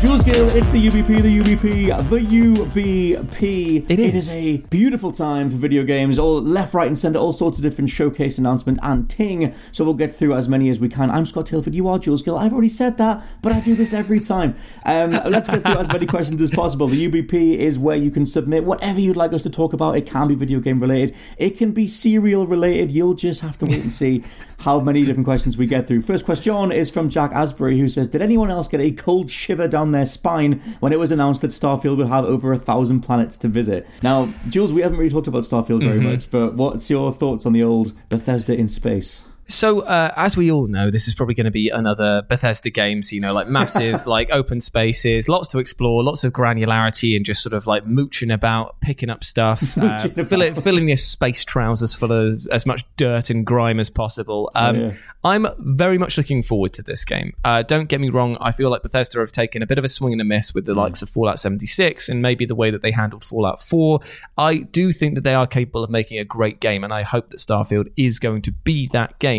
[0.00, 3.84] Jules Gill, it's the UBP, the UBP, the UBP.
[3.90, 4.28] It It is.
[4.28, 7.64] is a beautiful time for video games, all left, right, and centre, all sorts of
[7.64, 9.52] different showcase announcement and ting.
[9.72, 11.10] So we'll get through as many as we can.
[11.10, 12.38] I'm Scott Tilford, you are Jules Gill.
[12.38, 14.54] I've already said that, but I do this every time.
[14.84, 16.86] Um, let's get through as many questions as possible.
[16.86, 19.96] The UBP is where you can submit whatever you'd like us to talk about.
[19.96, 22.92] It can be video game related, it can be serial related.
[22.92, 24.22] You'll just have to wait and see
[24.58, 26.02] how many different questions we get through.
[26.02, 29.66] First question is from Jack Asbury, who says, Did anyone else get a cold shiver
[29.68, 33.38] down their spine when it was announced that Starfield would have over a thousand planets
[33.38, 33.86] to visit?
[34.02, 36.12] Now, Jules, we haven't really talked about Starfield very mm-hmm.
[36.12, 39.27] much, but what's your thoughts on the old Bethesda in space?
[39.48, 43.02] So, uh, as we all know, this is probably going to be another Bethesda game.
[43.02, 47.24] So, you know, like massive, like open spaces, lots to explore, lots of granularity, and
[47.24, 51.44] just sort of like mooching about, picking up stuff, uh, fill it, filling your space
[51.44, 54.50] trousers full of as, as much dirt and grime as possible.
[54.54, 54.92] Um, yeah.
[55.24, 57.32] I'm very much looking forward to this game.
[57.42, 59.88] Uh, don't get me wrong, I feel like Bethesda have taken a bit of a
[59.88, 62.82] swing and a miss with the likes of Fallout 76 and maybe the way that
[62.82, 64.00] they handled Fallout 4.
[64.36, 67.28] I do think that they are capable of making a great game, and I hope
[67.28, 69.37] that Starfield is going to be that game.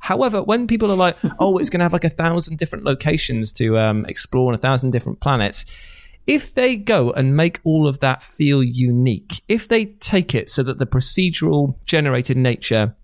[0.00, 3.52] However, when people are like, oh, it's going to have like a thousand different locations
[3.54, 5.64] to um, explore and a thousand different planets,
[6.26, 10.62] if they go and make all of that feel unique, if they take it so
[10.62, 12.94] that the procedural generated nature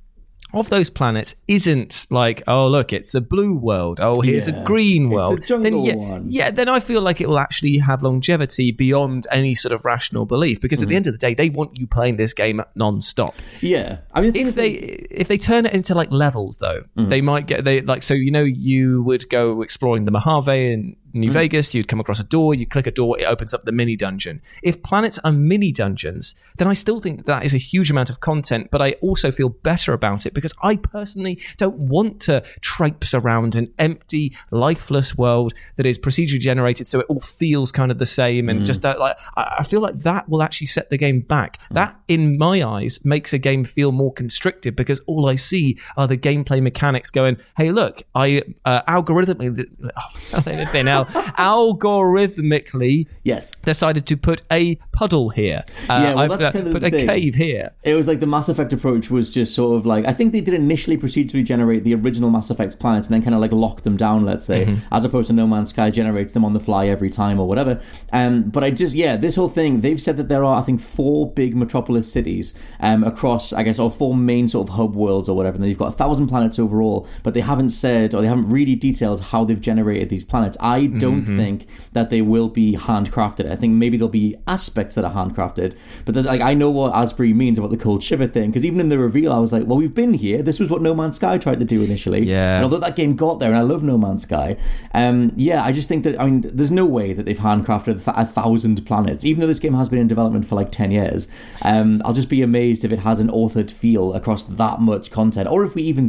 [0.53, 3.99] of those planets isn't like, oh look, it's a blue world.
[4.01, 4.63] Oh, here's Yeah.
[4.63, 5.43] a green It's a world.
[5.47, 6.25] jungle then yeah, one.
[6.29, 10.25] yeah, then I feel like it will actually have longevity beyond any sort of rational
[10.25, 10.61] belief.
[10.61, 10.85] Because Mm-hmm.
[10.85, 13.99] at the end of the day, they want you playing this game non-stop Yeah.
[14.15, 17.47] I mean, the if they if they turn it into like levels though they might
[17.47, 21.75] get they like so you know you would go exploring the mojave in new vegas
[21.75, 24.41] you'd come across a door you click a door it opens up the mini dungeon.
[24.63, 28.11] If planets are mini dungeons then i still think that, that is a huge amount
[28.11, 32.43] of content but i also feel better about it because i personally don't want to
[32.61, 37.91] traipse around an empty lifeless world that is procedurally generated so it all feels kind
[37.91, 40.97] of the same and just uh, like I feel like that will actually set the
[40.97, 41.59] game back.
[41.71, 46.07] That, in my eyes, makes a game feel more constricted because all I see are
[46.07, 49.67] the gameplay mechanics going, "Hey, look, I uh, algorithmically,
[50.77, 51.06] oh, now
[51.39, 53.51] algorithmically yes.
[53.63, 55.65] decided to put a puddle here.
[55.89, 57.07] Uh, Yeah, well, that's uh, kind of put a thing.
[57.07, 60.13] cave here." It was like the Mass Effect approach was just sort of like I
[60.13, 63.41] think they did initially procedurally generate the original Mass Effect planets and then kind of
[63.41, 64.95] like lock them down, let's say, Mm-hmm.
[64.95, 67.81] as opposed to No Man's Sky generates them on the fly every time or whatever.
[68.13, 70.81] Um, but I just yeah, this whole thing they've said that there are I think
[70.81, 75.29] four big metropolis cities um, across I guess or four main sort of hub worlds
[75.29, 75.57] or whatever.
[75.57, 78.49] And then you've got a thousand planets overall, but they haven't said or they haven't
[78.51, 80.57] really detailed how they've generated these planets.
[80.61, 81.37] I don't Mm-hmm.
[81.37, 83.51] think that they will be handcrafted.
[83.51, 85.75] I think maybe there'll be aspects that are handcrafted,
[86.05, 88.81] but then, like I know what Asbury means about the cold shiver thing because even
[88.81, 90.43] in the reveal, I was like, well, we've been here.
[90.43, 92.25] This was what No Man's Sky tried to do initially.
[92.25, 92.57] Yeah.
[92.57, 94.57] And although that game got there, and I love No Man's Sky,
[94.95, 98.27] um, yeah, I just think that I mean, there's no way that they've handcrafted a,
[98.27, 101.29] thousand planets, even though this game has been in development for like ten years.
[101.63, 105.49] Um, I'll just be amazed if it has an authored feel across that much content,
[105.49, 106.09] or if we even.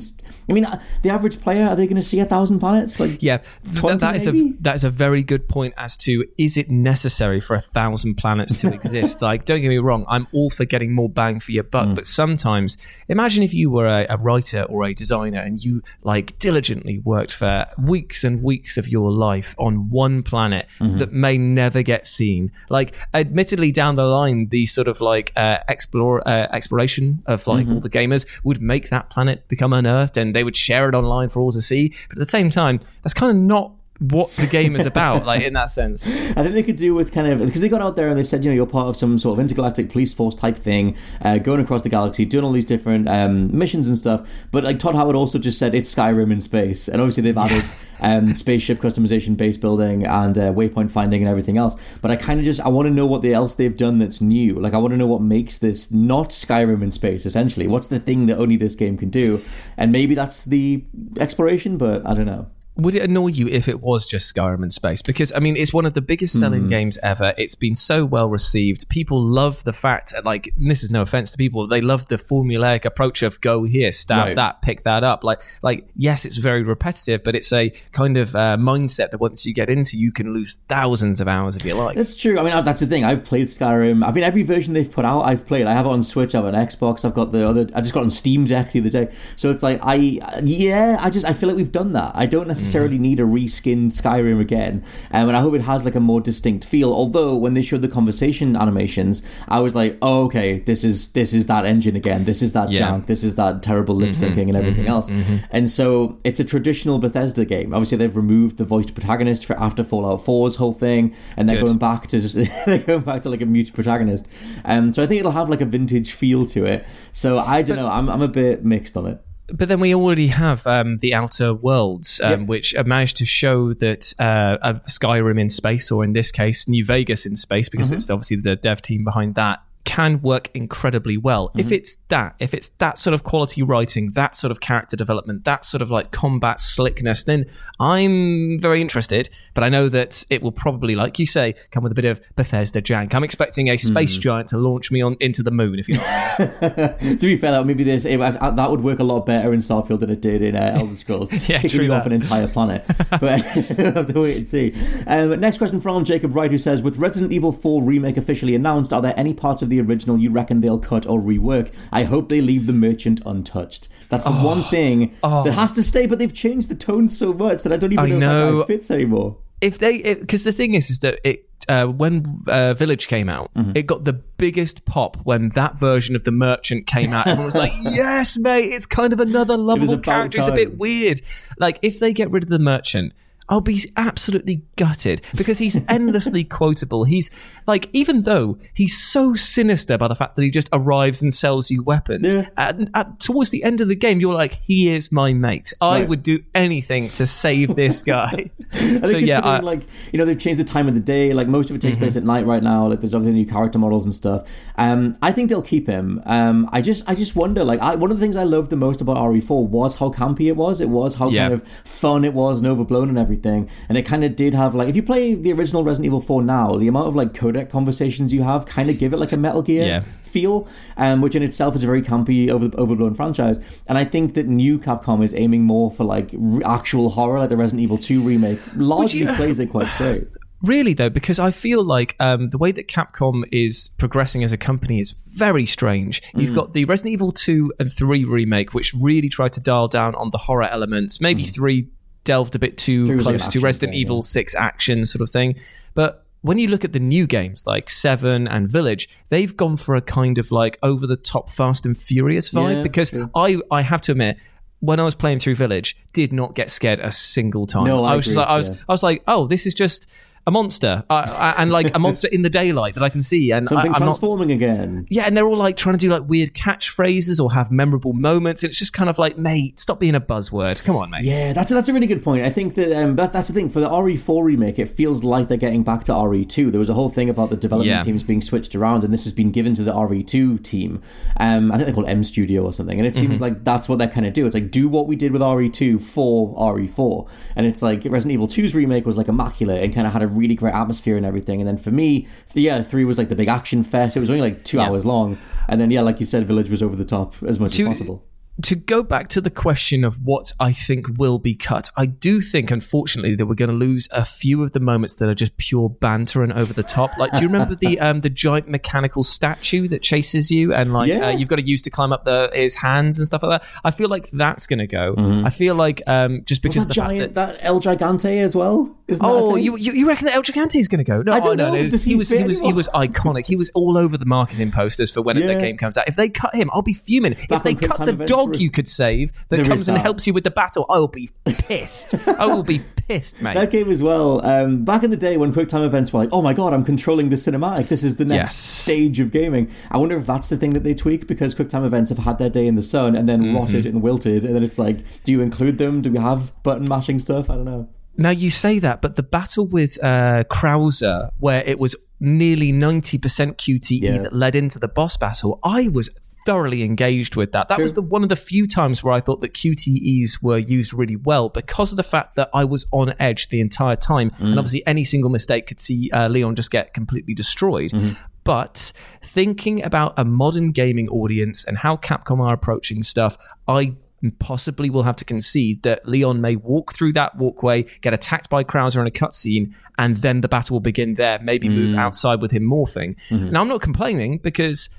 [0.50, 3.02] I mean, uh, the average player are they going to see a thousand planets?
[3.02, 4.32] Like, Yeah, th- 20 that is a
[4.68, 4.74] maybe?
[4.74, 8.54] that is a very good point as to is it necessary for a thousand planets
[8.56, 9.22] to exist?
[9.22, 12.06] like, don't get me wrong, I'm all for getting more bang for your buck, but
[12.06, 12.78] sometimes
[13.08, 17.34] imagine if you were a, a writer or a designer and you like diligently worked
[17.34, 22.52] for weeks and weeks of your life on one planet that may never get seen.
[22.70, 27.68] Like, admittedly, down the line, the sort of like uh, explore uh, exploration of like
[27.68, 31.30] all the gamers would make that planet become unearthed and they would share it online
[31.30, 31.90] for all to see.
[32.10, 35.44] But at the same time, that's kind of not what the game is about, like
[35.44, 36.08] in that sense.
[36.08, 38.24] I think they could do with kind of because they got out there and they
[38.24, 41.40] said, you know, you're part of some sort of intergalactic police force type thing, uh,
[41.40, 44.28] going across the galaxy, doing all these different um, missions and stuff.
[44.52, 47.64] But like Todd Howard also just said, it's Skyrim in space, and obviously they've added
[48.00, 51.76] um, spaceship customization, base building, and uh, waypoint finding and everything else.
[52.02, 54.22] But I kind of just I want to know what the else they've done that's
[54.22, 54.54] new.
[54.54, 57.26] Like I want to know what makes this not Skyrim in space.
[57.26, 59.42] Essentially, what's the thing that only this game can do?
[59.76, 60.84] And maybe that's the
[61.20, 62.48] exploration, but I don't know.
[62.78, 65.02] Would it annoy you if it was just Skyrim in space?
[65.02, 66.70] Because I mean, it's one of the biggest selling Mm.
[66.70, 67.34] games ever.
[67.38, 68.88] It's been so well received.
[68.90, 72.18] People love the fact, like, and this is no offense to people, they love the
[72.18, 74.36] formulaic approach of go here, stab Right.
[74.36, 75.24] that, pick that up.
[75.24, 79.46] Like, like yes, it's very repetitive, but it's a kind of uh, mindset that once
[79.46, 81.96] you get into, you can lose thousands of hours of your life.
[81.96, 82.38] That's true.
[82.40, 83.04] I mean, that's the thing.
[83.04, 84.06] I've played Skyrim.
[84.06, 85.66] I mean, every version they've put out, I've played.
[85.66, 86.36] I have it on Switch.
[86.36, 87.04] I have an Xbox.
[87.06, 87.68] I've got the other.
[87.74, 89.10] I just got on Steam Deck the other day.
[89.36, 92.12] So it's like I, yeah, I just I feel like we've done that.
[92.14, 95.96] I don't necessarily need a reskinned Skyrim again, um, and I hope it has like
[95.96, 96.92] a more distinct feel.
[96.92, 101.34] Although when they showed the conversation animations, I was like, oh, okay, this is this
[101.34, 102.26] is that engine again.
[102.26, 102.80] This is that Yeah.
[102.80, 103.06] junk.
[103.08, 105.10] This is that terrible lip syncing and everything else.
[105.52, 107.74] And so it's a traditional Bethesda game.
[107.74, 111.66] Obviously, they've removed the voiced protagonist for after Fallout 4's whole thing, and they're Good.
[111.66, 112.36] going back to just
[112.66, 114.28] they're going back to like a mute protagonist.
[114.66, 116.86] Um, so I think it'll have like a vintage feel to it.
[117.12, 117.88] So I don't know.
[117.88, 119.22] I'm I'm a bit mixed on it.
[119.54, 122.50] But then we already have um, the Outer Worlds, um, Yep.
[122.50, 126.68] which have managed to show that uh, a Skyrim in space, or in this case,
[126.68, 131.16] New Vegas in space, because it's obviously the dev team behind that, can work incredibly
[131.16, 131.50] well.
[131.56, 135.46] If it's that, if it's that sort of quality writing, that sort of character development,
[135.46, 137.46] that sort of like combat slickness, then
[137.80, 139.30] I'm very interested.
[139.54, 142.20] But I know that it will probably, like you say, come with a bit of
[142.36, 143.16] Bethesda jank.
[143.16, 145.80] I'm expecting a space giant to launch me on into the moon.
[145.80, 147.18] If you know what I mean.
[147.18, 150.10] to be fair, that maybe this that would work a lot better in Starfield than
[150.10, 151.32] it did in uh, Elder Scrolls.
[151.48, 152.84] Yeah, kicking off an entire planet.
[153.10, 154.74] but we'll have to wait and see.
[155.08, 158.92] Um, next question from Jacob Wright, who says, "With Resident Evil 4 remake officially announced,
[158.92, 161.72] are there any parts of the original you reckon they'll cut or rework?
[161.92, 163.88] I hope they leave the merchant untouched.
[164.10, 166.06] That's the one thing that has to stay.
[166.06, 168.22] But they've changed the tone so much that I don't even I know, if
[168.54, 168.58] know.
[168.60, 172.74] that fits anymore." if they because the thing is is that it uh, when uh,
[172.76, 173.72] Village came out, Mm-hmm.
[173.76, 177.28] it got the biggest pop when that version of the Merchant came out.
[177.28, 180.38] Everyone was like, "Yes, mate, it's kind of another lovable character.
[180.38, 181.22] It's a bit weird."
[181.60, 183.14] Like if they get rid of the Merchant.
[183.50, 187.06] I'll be absolutely gutted because he's endlessly quotable.
[187.06, 187.32] He's
[187.66, 191.72] like, even though he's so sinister by the fact that he just arrives and sells
[191.72, 192.48] you weapons, Yeah.
[192.58, 195.74] at, at, towards the end of the game, you're like, he is my mate.
[195.80, 196.10] I Right.
[196.10, 198.50] would do anything to save this guy.
[199.08, 201.34] So yeah, I, like you know they've changed the time of the day.
[201.34, 202.88] Like most of it takes place at night right now.
[202.88, 204.46] Like there's obviously new character models and stuff.
[204.78, 206.22] Um, I think they'll keep him.
[206.26, 207.64] Um, I just I just wonder.
[207.64, 210.48] Like I, one of the things I loved the most about RE4 was how campy
[210.48, 210.82] it was.
[210.82, 211.44] It was how Yeah.
[211.44, 213.37] kind of fun it was and overblown and everything.
[213.46, 216.42] And it kind of did have like if you play the original Resident Evil 4
[216.42, 219.40] now, the amount of like codec conversations you have kind of give it like a
[219.40, 220.04] Metal Gear Yeah.
[220.24, 220.68] feel,
[220.98, 223.60] um, which in itself is a very campy, over, overblown franchise.
[223.88, 227.50] And I think that new Capcom is aiming more for like r- actual horror, like
[227.50, 228.60] the Resident Evil 2 remake.
[228.76, 230.24] Largely you- plays it quite straight.
[230.64, 234.58] Really though, because I feel like um, the way that Capcom is progressing as a
[234.58, 236.20] company is very strange.
[236.34, 236.42] Mm.
[236.42, 240.16] You've got the Resident Evil 2 and 3 remake, which really tried to dial down
[240.16, 241.22] on the horror elements.
[241.22, 241.90] Maybe 3
[242.28, 243.06] delved a bit too.
[243.06, 244.22] Three was like an close to Resident thing, Evil yeah.
[244.22, 245.56] 6 action sort of thing.
[245.96, 249.96] But when you look at the new games like 7 and Village, they've gone for
[249.96, 253.32] a kind of like over the top Fast and Furious vibe Yeah, because true.
[253.34, 254.38] I I have to admit
[254.80, 257.86] when I was playing through Village, did not get scared a single time.
[257.86, 258.76] No, I was agree, like, I was yeah.
[258.88, 260.12] I was like, oh, this is just
[260.48, 263.52] a monster, uh, uh, and like a monster in the daylight that I can see,
[263.52, 264.06] and I, Something I'm not.
[264.06, 265.06] transforming again.
[265.10, 268.64] Yeah, and they're all like trying to do like weird catchphrases or have memorable moments,
[268.64, 270.84] and it's just kind of like, mate, stop being a buzzword.
[270.84, 271.24] Come on, mate.
[271.24, 272.44] Yeah, that's a, that's a really good point.
[272.46, 274.80] I think that um, that, that's the thing for the RE4 remake.
[274.80, 276.72] It feels like they're getting back to RE2.
[276.72, 278.02] There was a whole thing about the development Yeah.
[278.02, 281.02] teams being switched around, and this has been given to the RE2 team.
[281.42, 284.00] Um, I think they're called M Studio or something, and it seems like that's what
[284.00, 284.46] they're kind of do.
[284.46, 287.28] It's like do what we did with RE2 for RE4,
[287.58, 290.28] and it's like Resident Evil 2's remake was like immaculate and kind of had a
[290.38, 291.60] really great atmosphere and everything.
[291.62, 294.16] And then for me, the, yeah, three was like the big action fest.
[294.16, 294.86] It was only like two Yeah.
[294.88, 297.76] hours long, and then yeah, like you said, Village was over the top as much
[297.78, 298.24] To- as possible.
[298.64, 302.42] To go back to the question of what I think will be cut, I do
[302.42, 305.58] think, unfortunately, that we're going to lose a few of the moments that are just
[305.58, 307.16] pure banter and over the top.
[307.18, 311.08] Like, do you remember the um, the giant mechanical statue that chases you and like
[311.10, 311.28] Yeah.
[311.28, 313.70] uh, you've got to use to climb up the his hands and stuff like that?
[313.84, 315.14] I feel like that's going to go.
[315.18, 317.54] I feel like um, just because that the giant, that.
[317.54, 318.94] that El Gigante as well?
[319.08, 321.22] Isn't Oh, you, you you reckon that El Gigante is going to go?
[321.22, 321.84] No, I don't no, know.
[321.84, 321.90] no.
[321.90, 323.46] Does he he was he was he was iconic.
[323.48, 325.48] He was all over the marketing posters for when Yeah.
[325.48, 326.08] the game comes out.
[326.08, 327.34] If they cut him, I'll be fuming.
[327.48, 330.28] Back if they cut the dog dog you could save that There comes and helps
[330.28, 330.86] you with the battle.
[330.90, 332.16] I will be pissed.
[332.28, 333.54] I will be pissed, mate.
[333.56, 334.46] That game as well.
[334.46, 337.30] Um, back in the day when QuickTime events were like, "Oh my god, I'm controlling
[337.30, 337.88] the cinematic.
[337.88, 338.56] This is the next Yes.
[338.56, 342.10] stage of gaming." I wonder if that's the thing that they tweak because QuickTime events
[342.10, 343.56] have had their day in the sun and then Mm-hmm.
[343.56, 346.02] rotted and wilted, and then it's like, do you include them?
[346.02, 347.50] Do we have button mashing stuff?
[347.50, 347.90] I don't know.
[348.20, 353.18] Now you say that, but the battle with uh, Krauser, where it was nearly ninety
[353.20, 354.18] percent QTE Yeah.
[354.24, 356.10] that led into the boss battle, I was
[356.48, 357.68] thoroughly engaged with that.
[357.68, 357.84] That True.
[357.84, 361.18] was the one of the few times where I thought that QTEs were used really
[361.18, 364.42] well because of the fact that I was on edge the entire time, Mm.
[364.52, 367.92] and obviously any single mistake could see uh, Leon just get completely destroyed.
[367.92, 368.14] Mm-hmm.
[368.46, 373.38] But thinking about a modern gaming audience and how Capcom are approaching stuff,
[373.68, 373.96] I
[374.40, 378.64] possibly will have to concede that Leon may walk through that walkway, get attacked by
[378.64, 381.40] Krauser in a cutscene, and then the battle will begin there.
[381.44, 383.16] Maybe move outside with him morphing.
[383.30, 384.90] Now, I'm not complaining because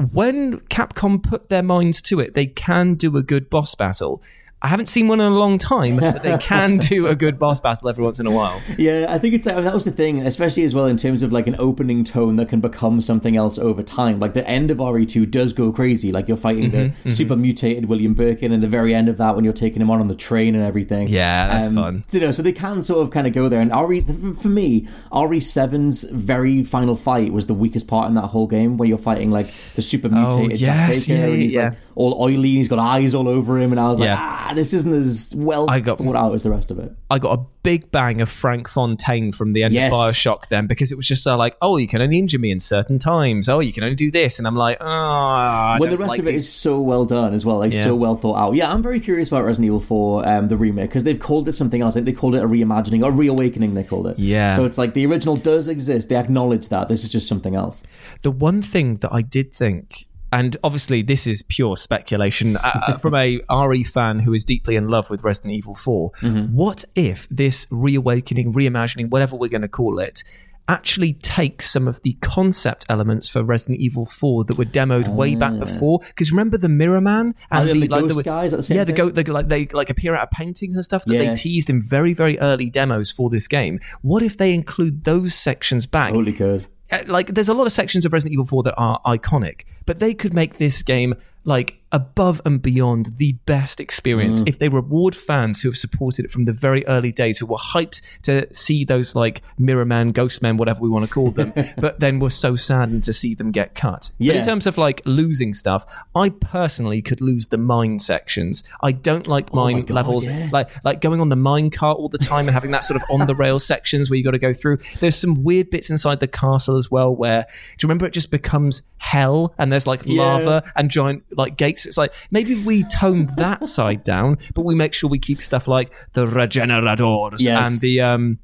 [0.00, 4.22] when Capcom put their minds to it, they can do a good boss battle.
[4.62, 7.60] I haven't seen one in a long time, but they can do a good boss
[7.60, 8.60] battle every once in a while.
[8.76, 11.46] Yeah, I think it's that was the thing, especially as well in terms of like
[11.46, 14.20] an opening tone that can become something else over time.
[14.20, 16.12] Like the end of RE2 does go crazy.
[16.12, 19.34] Like you're fighting Mm-hmm, the super mutated William Birkin, and the very end of that
[19.34, 21.08] when you're taking him on on the train and everything.
[21.08, 22.04] Yeah, that's um, fun.
[22.10, 23.60] You know, so they can sort of kind of go there.
[23.60, 24.00] And RE
[24.34, 28.88] for me, RE7's very final fight was the weakest part in that whole game, where
[28.88, 31.64] you're fighting like the super oh, mutated Jack Oh, yes, Baker, yeah, and he's yeah.
[31.70, 34.16] like all oily and he's got eyes all over him, and I was like, Yeah.
[34.18, 36.92] Ah, ah, this isn't as well I got- thought out as the rest of it.
[37.10, 39.92] I got a big bang of Frank Fontaine from the end Yes.
[39.92, 42.50] of Bioshock then because it was just uh, like, oh, you can only injure me
[42.50, 43.48] in certain times.
[43.48, 44.38] Oh, you can only do this.
[44.38, 47.04] And I'm like, oh, I when the rest like of it these- is so well
[47.04, 47.84] done as well, like Yeah.
[47.84, 48.54] so well thought out.
[48.54, 51.52] Yeah, I'm very curious about Resident Evil 4, um, the remake, because they've called it
[51.54, 51.94] something else.
[51.96, 53.74] Like they called it a reimagining or reawakening.
[53.74, 54.18] They called it.
[54.18, 54.56] Yeah.
[54.56, 56.08] So it's like the original does exist.
[56.08, 57.82] They acknowledge that this is just something else.
[58.22, 62.96] the one thing that I did think, and obviously this is pure speculation uh, uh,
[62.98, 66.10] from a RE fan who is deeply in love with Resident Evil 4.
[66.20, 66.54] Mm-hmm.
[66.54, 70.22] What if this reawakening, reimagining, whatever we're going to call it,
[70.68, 75.34] actually takes some of the concept elements for Resident Evil 4 that were demoed way
[75.34, 75.98] back before?
[75.98, 77.62] Because remember the Mirror Man Ah.
[77.62, 80.14] Oh, and the ghost guys the same yeah, the go, the, like they like appear
[80.14, 81.30] out of paintings and stuff that Yeah.
[81.30, 83.80] they teased in very very early demos for this game.
[84.02, 86.12] What if they include those sections back?
[86.12, 86.66] Holy good.
[86.90, 89.98] Uh, like there's a lot of sections of Resident Evil 4 that are iconic, but
[89.98, 93.82] they could make this game like above and beyond the best Mm.
[93.82, 97.46] experience if they reward fans who have supported it from the very early days, who
[97.46, 101.32] were hyped to see those like Mirror Man, Ghost Men, whatever we want to call
[101.32, 104.10] them, but then were so saddened to see them get cut.
[104.18, 104.34] But Yeah.
[104.34, 108.62] in terms of like losing stuff, I personally could lose the mine sections.
[108.82, 110.48] I don't like mine Oh God, levels, yeah.
[110.52, 113.08] like like going on the mine cart all the time and having that sort of
[113.10, 114.78] on the rail sections where you got to go through.
[115.00, 118.30] There's some weird bits inside the castle as well where do you remember it just
[118.30, 120.22] becomes hell and there's like Yeah.
[120.22, 121.86] lava and giant like gates.
[121.86, 125.68] It's like maybe we tone that side down, but we make sure we keep stuff
[125.68, 127.72] like the regeneradors Yes.
[127.72, 128.38] and the um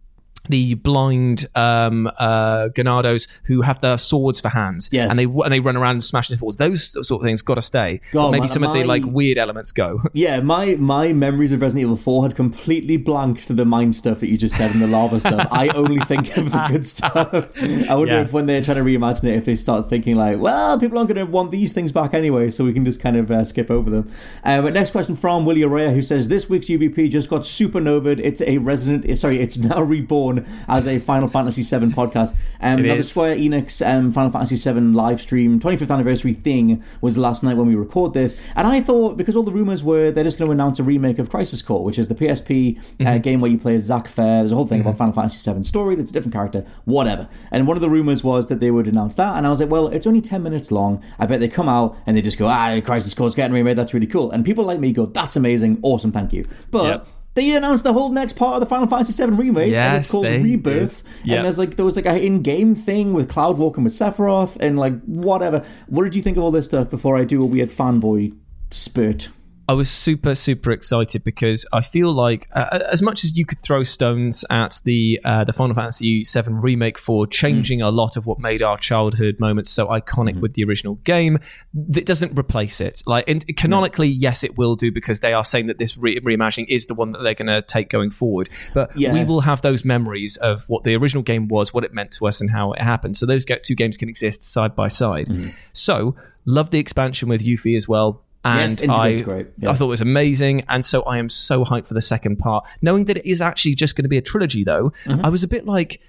[0.49, 5.11] the blind um, uh, Ganados who have their swords for hands, Yes.
[5.11, 6.57] and they and they run around and smash into walls.
[6.57, 8.01] Those sort of things got to stay.
[8.13, 10.03] God, maybe man, some of the like weird elements go.
[10.13, 14.21] Yeah, my my memories of Resident Evil 4 had completely blanked to the mind stuff
[14.21, 15.47] that you just said and the lava stuff.
[15.51, 17.15] I only think of the good stuff.
[17.35, 18.23] I wonder Yeah.
[18.23, 21.09] if when they're trying to reimagine it, if they start thinking like, well, people aren't
[21.13, 23.71] going to want these things back anyway, so we can just kind of uh, skip
[23.71, 24.11] over them.
[24.45, 28.21] Uh, but next question from Willie Araya, who says this week's UBP just got supernovaed.
[28.21, 30.36] It's a Resident, sorry, it's now reborn
[30.69, 32.35] as a Final Fantasy VII podcast.
[32.61, 33.03] Um, now the.
[33.03, 37.67] Square Enix um, Final Fantasy VII live stream 25th anniversary thing was last night when
[37.67, 40.53] we record this, and I thought because all the rumors were they're just going to
[40.53, 43.77] announce a remake of Crisis Core, which is the PSP uh, game where you play
[43.77, 44.41] as Zack Fair.
[44.41, 47.29] There's a whole thing about Final Fantasy VII story that's a different character, whatever.
[47.51, 49.71] And one of the rumors was that they would announce that, and I was like,
[49.71, 51.03] well, it's only 10 minutes long.
[51.19, 53.77] I bet they come out and they just go, ah, Crisis Core's getting remade.
[53.79, 54.31] That's really cool.
[54.31, 56.45] And people like me go, that's amazing, awesome, thank you.
[56.71, 56.85] But.
[56.85, 57.09] Yep.
[57.37, 60.25] They announced the whole next part of the Final Fantasy VII remake, and it's called
[60.25, 61.05] Rebirth.
[61.23, 61.37] Yep.
[61.37, 64.79] And there's like there was like a in-game thing with Cloud walking with Sephiroth and
[64.79, 65.63] like whatever.
[65.87, 68.35] What did you think of all this stuff before I do a weird fanboy
[68.71, 69.29] spurt?
[69.69, 73.59] I was super, super excited because I feel like, uh, as much as you could
[73.63, 78.27] throw stones at the uh, the Final Fantasy VII remake for changing a lot of
[78.27, 81.39] what made our childhood moments so iconic with the original game,
[81.75, 83.03] that doesn't replace it.
[83.07, 86.87] Like canonically, yes, it will do because they are saying that this re- reimagining is
[86.87, 88.49] the one that they're going to take going forward.
[88.73, 89.13] But Yeah.
[89.13, 92.27] we will have those memories of what the original game was, what it meant to
[92.29, 93.17] us, and how it happened.
[93.17, 95.29] So those two games can exist side by side.
[95.73, 98.23] So love the expansion with Yuffie as well.
[98.47, 99.47] And Yes, I, great.
[99.59, 99.71] Yeah.
[99.71, 102.67] I thought it was amazing, and so I am so hyped for the second part.
[102.81, 105.25] Knowing that it is actually just going to be a trilogy, though, Mm-hmm.
[105.25, 106.01] I was a bit like,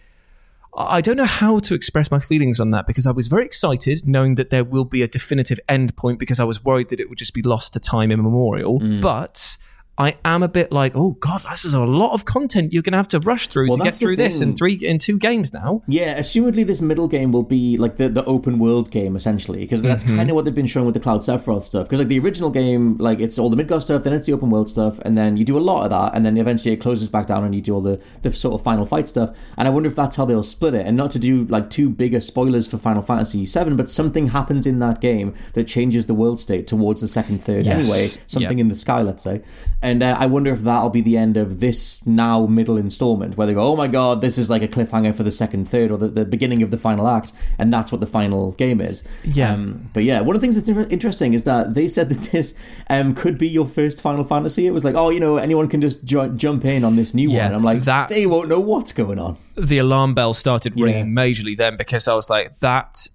[0.77, 4.07] I don't know how to express my feelings on that because I was very excited
[4.07, 7.09] knowing that there will be a definitive end point because I was worried that it
[7.09, 8.79] would just be lost to time immemorial.
[8.79, 9.01] Mm.
[9.01, 9.57] But
[9.99, 12.93] I am a bit like, oh god, this is a lot of content you're going
[12.93, 15.53] to have to rush through Well, to get through this in three in two games
[15.53, 15.81] now.
[15.87, 19.81] Yeah, assumedly this middle game will be like the, the open world game essentially, because
[19.81, 20.17] that's Mm-hmm.
[20.17, 21.85] kind of what they've been showing with the Cloud Sephiroth stuff.
[21.87, 24.49] Because like the original game, like it's all the Midgar stuff, then it's the open
[24.51, 27.09] world stuff, and then you do a lot of that, and then eventually it closes
[27.09, 29.35] back down and you do all the the sort of final fight stuff.
[29.57, 31.89] And I wonder if that's how they'll split it, and not to do like too
[31.89, 36.13] bigger spoilers for Final Fantasy VII, but something happens in that game that changes the
[36.13, 37.75] world state towards the second third Yes.
[37.79, 38.61] anyway, something Yeah.
[38.61, 39.41] in the sky, let's say.
[39.87, 43.47] And uh, I wonder if that'll be the end of this now middle installment, where
[43.47, 45.97] they go, oh my god, this is like a cliffhanger for the second third or
[45.97, 49.03] the, the beginning of the final act, and that's what the final game is.
[49.23, 49.53] Yeah.
[49.53, 52.53] Um, but yeah, one of the things that's interesting is that they said that this
[52.89, 54.67] um, could be your first Final Fantasy.
[54.67, 57.29] It was like, oh, you know, anyone can just ju- jump in on this new
[57.29, 57.55] Yeah, one.
[57.55, 59.37] I'm like, that- they won't know what's going on.
[59.55, 60.85] the alarm bell started Yeah.
[60.85, 63.07] ringing majorly then because I was like, that.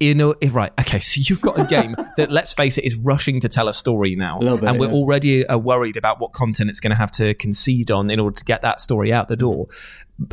[0.00, 0.72] You know, eh, right?
[0.80, 3.74] Okay, so you've got a game that, let's face it, is rushing to tell a
[3.74, 4.94] story now, little bit, and we're yeah.
[4.94, 8.34] already uh, worried about what content it's going to have to concede on in order
[8.34, 9.66] to get that story out the door.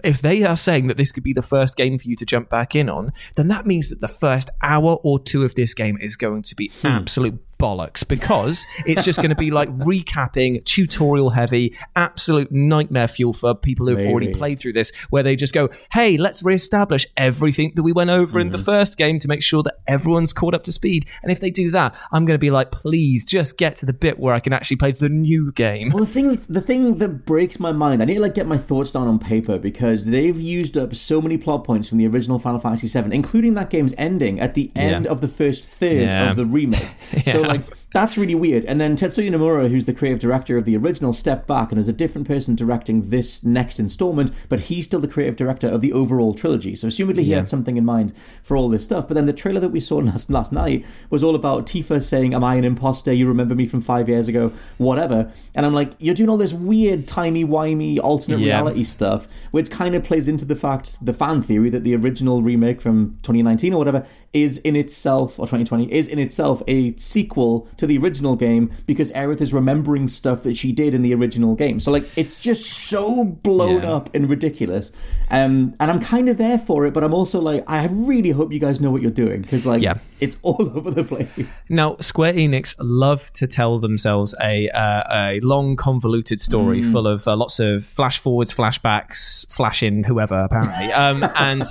[0.04, 2.50] If they are saying that this could be the first game for you to jump
[2.50, 5.98] back in on, then that means that the first hour or two of this game
[6.00, 6.88] is going to be Hmm.
[6.88, 13.34] absolute bollocks because it's just going to be like recapping, tutorial heavy, absolute nightmare fuel
[13.34, 17.72] for people who've already played through this, where they just go, hey, let's reestablish everything
[17.76, 18.66] that we went over in the mm-hmm.
[18.66, 21.06] first game to make sure that everyone's caught up to speed.
[21.24, 23.94] And if they do that, I'm going to be like, please just get to the
[23.94, 25.90] bit where I can actually play the new game.
[25.90, 28.58] Well, the thing, the thing that breaks my mind, I need to like get my
[28.58, 32.40] thoughts down on paper because they've used up so many plot points from the original
[32.40, 35.12] Final Fantasy VII, including that game's ending at the end Yeah.
[35.12, 36.32] of the first third Yeah.
[36.32, 36.88] of the remake.
[37.28, 37.63] So like
[37.98, 38.63] that's really weird.
[38.66, 41.88] And then Tetsuya Nomura, who's the creative director of the original, stepped back, and there's
[41.88, 45.92] a different person directing this next installment, but he's still the creative director of the
[45.94, 46.75] overall trilogy.
[46.75, 47.38] So assumedly he Yeah.
[47.38, 48.13] had something in mind
[48.44, 49.08] for all this stuff.
[49.08, 52.36] But then the trailer that we saw last last night was all about Tifa saying,
[52.36, 53.12] "Am I an imposter?
[53.12, 54.51] You remember me from five years ago?
[54.77, 58.58] Whatever." And I'm like, you're doing all this weird, timey wimey alternate Yeah.
[58.58, 62.44] reality stuff, which kind of plays into the fact, the fan theory that the original
[62.44, 67.68] remake from 2019 or whatever is in itself, or 2020 is in itself a sequel
[67.77, 71.56] to the original game because Aerith is remembering stuff that she did in the original
[71.56, 71.80] game.
[71.80, 73.93] So like, it's just so blown Yeah.
[73.93, 74.91] up and ridiculous.
[75.30, 78.52] Um, and I'm kind of there for it, but I'm also like, I really hope
[78.54, 79.95] you guys know what you're doing because like, Yeah.
[80.19, 81.28] it's all over the place.
[81.69, 86.91] Now, Square Enix love to tell themselves a uh, a long, convoluted story Mm.
[86.91, 91.63] full of uh, lots of flash forwards, flashbacks, flashing whoever apparently, um, and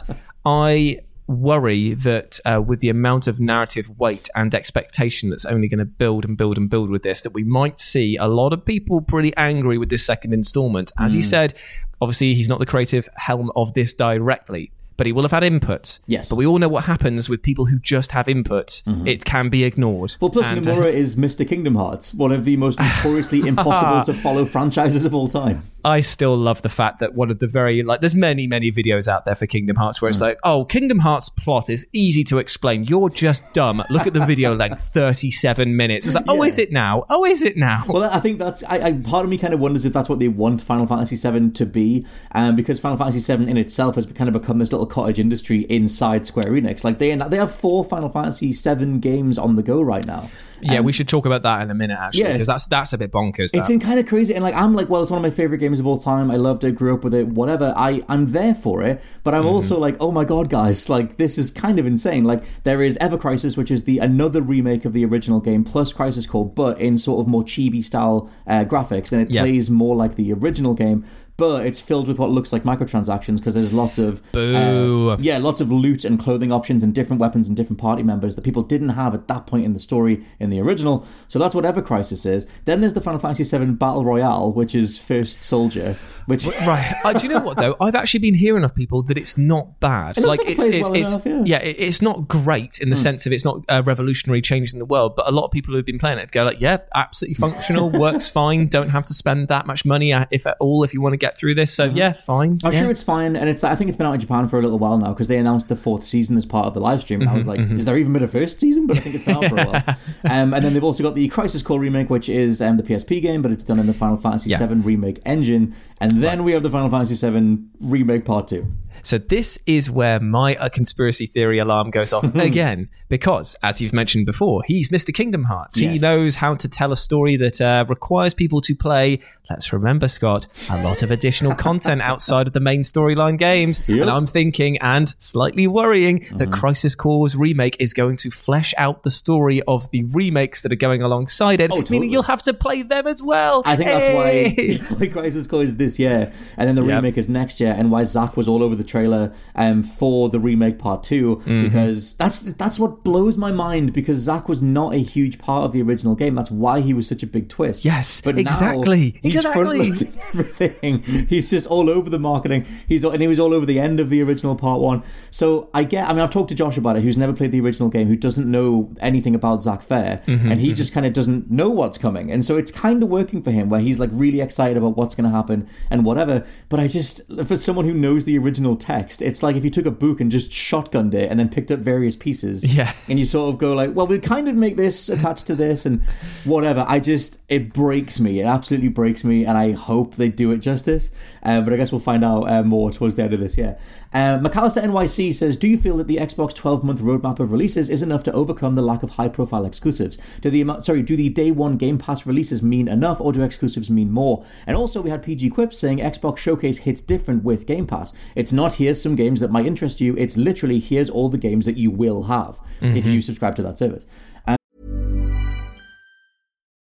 [0.44, 5.78] I worry that uh, with the amount of narrative weight and expectation that's only going
[5.78, 8.64] to build and build and build with this, that we might see a lot of
[8.64, 10.92] people pretty angry with this second installment.
[10.98, 11.16] As Mm.
[11.16, 11.54] you said,
[12.00, 14.70] obviously he's not the creative helm of this directly.
[14.98, 15.98] But he will have had input.
[16.06, 16.30] Yes.
[16.30, 18.82] But we all know what happens with people who just have input.
[19.04, 20.08] It can be ignored.
[20.12, 20.24] Mm-hmm.
[20.24, 21.46] Well, plus And, uh, is Mr.
[21.46, 25.64] Kingdom Hearts, one of the most notoriously impossible to follow franchises of all time.
[25.86, 29.08] I still love the fact that one of the very like there's many many videos
[29.08, 32.38] out there for Kingdom Hearts where it's like oh Kingdom Hearts plot is easy to
[32.38, 36.58] explain you're just dumb look at the video length 37 minutes it's like oh is
[36.58, 38.62] it now oh is it now Well, I think that's.
[38.64, 41.16] I, I part of me kind of wonders if that's what they want Final Fantasy
[41.16, 44.72] VII to be, um, because Final Fantasy VII in itself has kind of become this
[44.72, 46.84] little cottage industry inside Square Enix.
[46.84, 50.28] Like they they have four Final Fantasy VII games on the go right now.
[50.60, 52.32] Yeah we should talk about that in a minute actually Yeah.
[52.32, 53.70] because that's that's a bit bonkers It's that.
[53.70, 55.80] in kind of crazy, and like I'm like, well, it's one of my favorite games
[55.80, 56.30] of all time.
[56.30, 57.72] I loved it, grew up with it, whatever.
[57.76, 61.38] I I'm there for it, but I'm also like, oh my god, guys, like this
[61.38, 62.24] is kind of insane.
[62.24, 65.92] Like there is Ever Crisis, which is the another remake of the original game plus
[65.92, 69.42] Crisis Core, but in sort of more chibi style uh, graphics, and it Yeah.
[69.42, 71.04] plays more like the original game.
[71.36, 75.10] But it's filled with what looks like microtransactions because there's lots of Boo.
[75.10, 78.36] uh, yeah, lots of loot and clothing options and different weapons and different party members
[78.36, 81.04] that people didn't have at that point in the story in the original.
[81.28, 82.46] So that's what Ever Crisis is.
[82.64, 86.94] Then there's the Final Fantasy VII Battle Royale, which is First Soldier, which Right.
[87.04, 87.76] Uh, do you know what though?
[87.80, 90.18] I've actually been hearing of people that it's not bad.
[90.18, 91.58] It like like it it's plays it's, well it's enough, yeah.
[91.58, 94.84] it, it's not great in the sense of it's not a revolutionary change in the
[94.84, 95.14] world.
[95.16, 98.28] But a lot of people who've been playing it go like, yeah, absolutely functional, works
[98.28, 98.68] fine.
[98.68, 101.18] Don't have to spend that much money uh, if at all if you want to
[101.18, 101.72] get through this.
[101.72, 102.58] So yeah, fine.
[102.62, 102.80] I'm yeah.
[102.80, 103.64] sure it's fine, and it's.
[103.64, 105.68] I think it's been out in Japan for a little while now because they announced
[105.68, 107.20] the fourth season as part of the live stream.
[107.22, 108.86] And I was like, is there even been a first season?
[108.86, 109.96] But I think it's been out for a while.
[110.28, 113.22] Um, and then they've also got the Crisis Core remake, which is um, the PSP
[113.22, 114.64] game, but it's done in the Final Fantasy Yeah.
[114.66, 115.74] VII remake engine.
[116.00, 118.66] And then we have the Final Fantasy VII remake part two.
[119.02, 123.92] So this is where my uh, conspiracy theory alarm goes off again, because as you've
[123.92, 125.14] mentioned before, he's Mr.
[125.14, 125.78] Kingdom Hearts.
[125.78, 129.20] He knows how to tell a story that uh, requires people to play.
[129.50, 133.86] Let's remember, Scott, a lot of additional content outside of the main storyline games.
[133.88, 136.36] And I'm thinking, and slightly worrying, Mm-hmm.
[136.38, 140.72] that Crisis Core's remake is going to flesh out the story of the remakes that
[140.72, 141.98] are going alongside it, Oh, totally.
[141.98, 143.62] meaning you'll have to play them as well.
[143.64, 146.94] I think that's why, why Crisis Core is this year, and then the Yep.
[146.96, 150.38] remake is next year, and why Zack was all over the trailer um, for the
[150.40, 151.62] remake part 2 Mm-hmm.
[151.64, 153.92] because that's that's what blows my mind.
[153.92, 156.34] Because Zack was not a huge part of the original game.
[156.34, 157.84] That's why he was such a big twist.
[157.84, 159.90] Yes, but now exactly, he's exactly.
[159.92, 160.98] front-loading everything.
[161.28, 162.66] He's just all over the marketing.
[162.88, 165.02] He's and he was all over the end of the original part one.
[165.30, 166.08] So I get.
[166.08, 168.16] I mean, I've talked to Josh about it, who's never played the original game, who
[168.16, 171.98] doesn't know anything about Zack Fair, Mm-hmm, and he just kind of doesn't know what's
[171.98, 172.30] coming.
[172.30, 175.14] And so it's kind of working for him, where he's like really excited about what's
[175.14, 176.44] going to happen and whatever.
[176.68, 179.86] But I just, for someone who knows the original text, it's like if you took
[179.86, 182.92] a book and just shotgunned it and then picked up various pieces, Yeah.
[183.08, 185.86] and you sort of go like, well, we kind of make this attached to this
[185.86, 186.02] and
[186.44, 186.84] whatever.
[186.88, 188.40] I just it breaks me.
[188.40, 191.10] It absolutely breaks me, and I hope they do it justice.
[191.42, 193.78] Uh, but I guess we'll find out uh, more towards the end of this year.
[194.12, 197.90] Uh, McAllister NYC says, "Do you feel that the Xbox 12 month roadmap of releases
[197.90, 200.18] is enough to overcome the lack of high profile exclusives?
[200.40, 203.90] Do the sorry, do the day one Game Pass releases mean enough, or do exclusives
[203.90, 207.86] mean more?" And also, we had PG Quip saying Xbox Showcase hits different with Game
[207.86, 208.12] Pass.
[208.34, 210.16] It's not here's some games that might interest you.
[210.16, 213.78] It's literally here's all the games that you will have if you subscribe to that
[213.78, 214.04] service.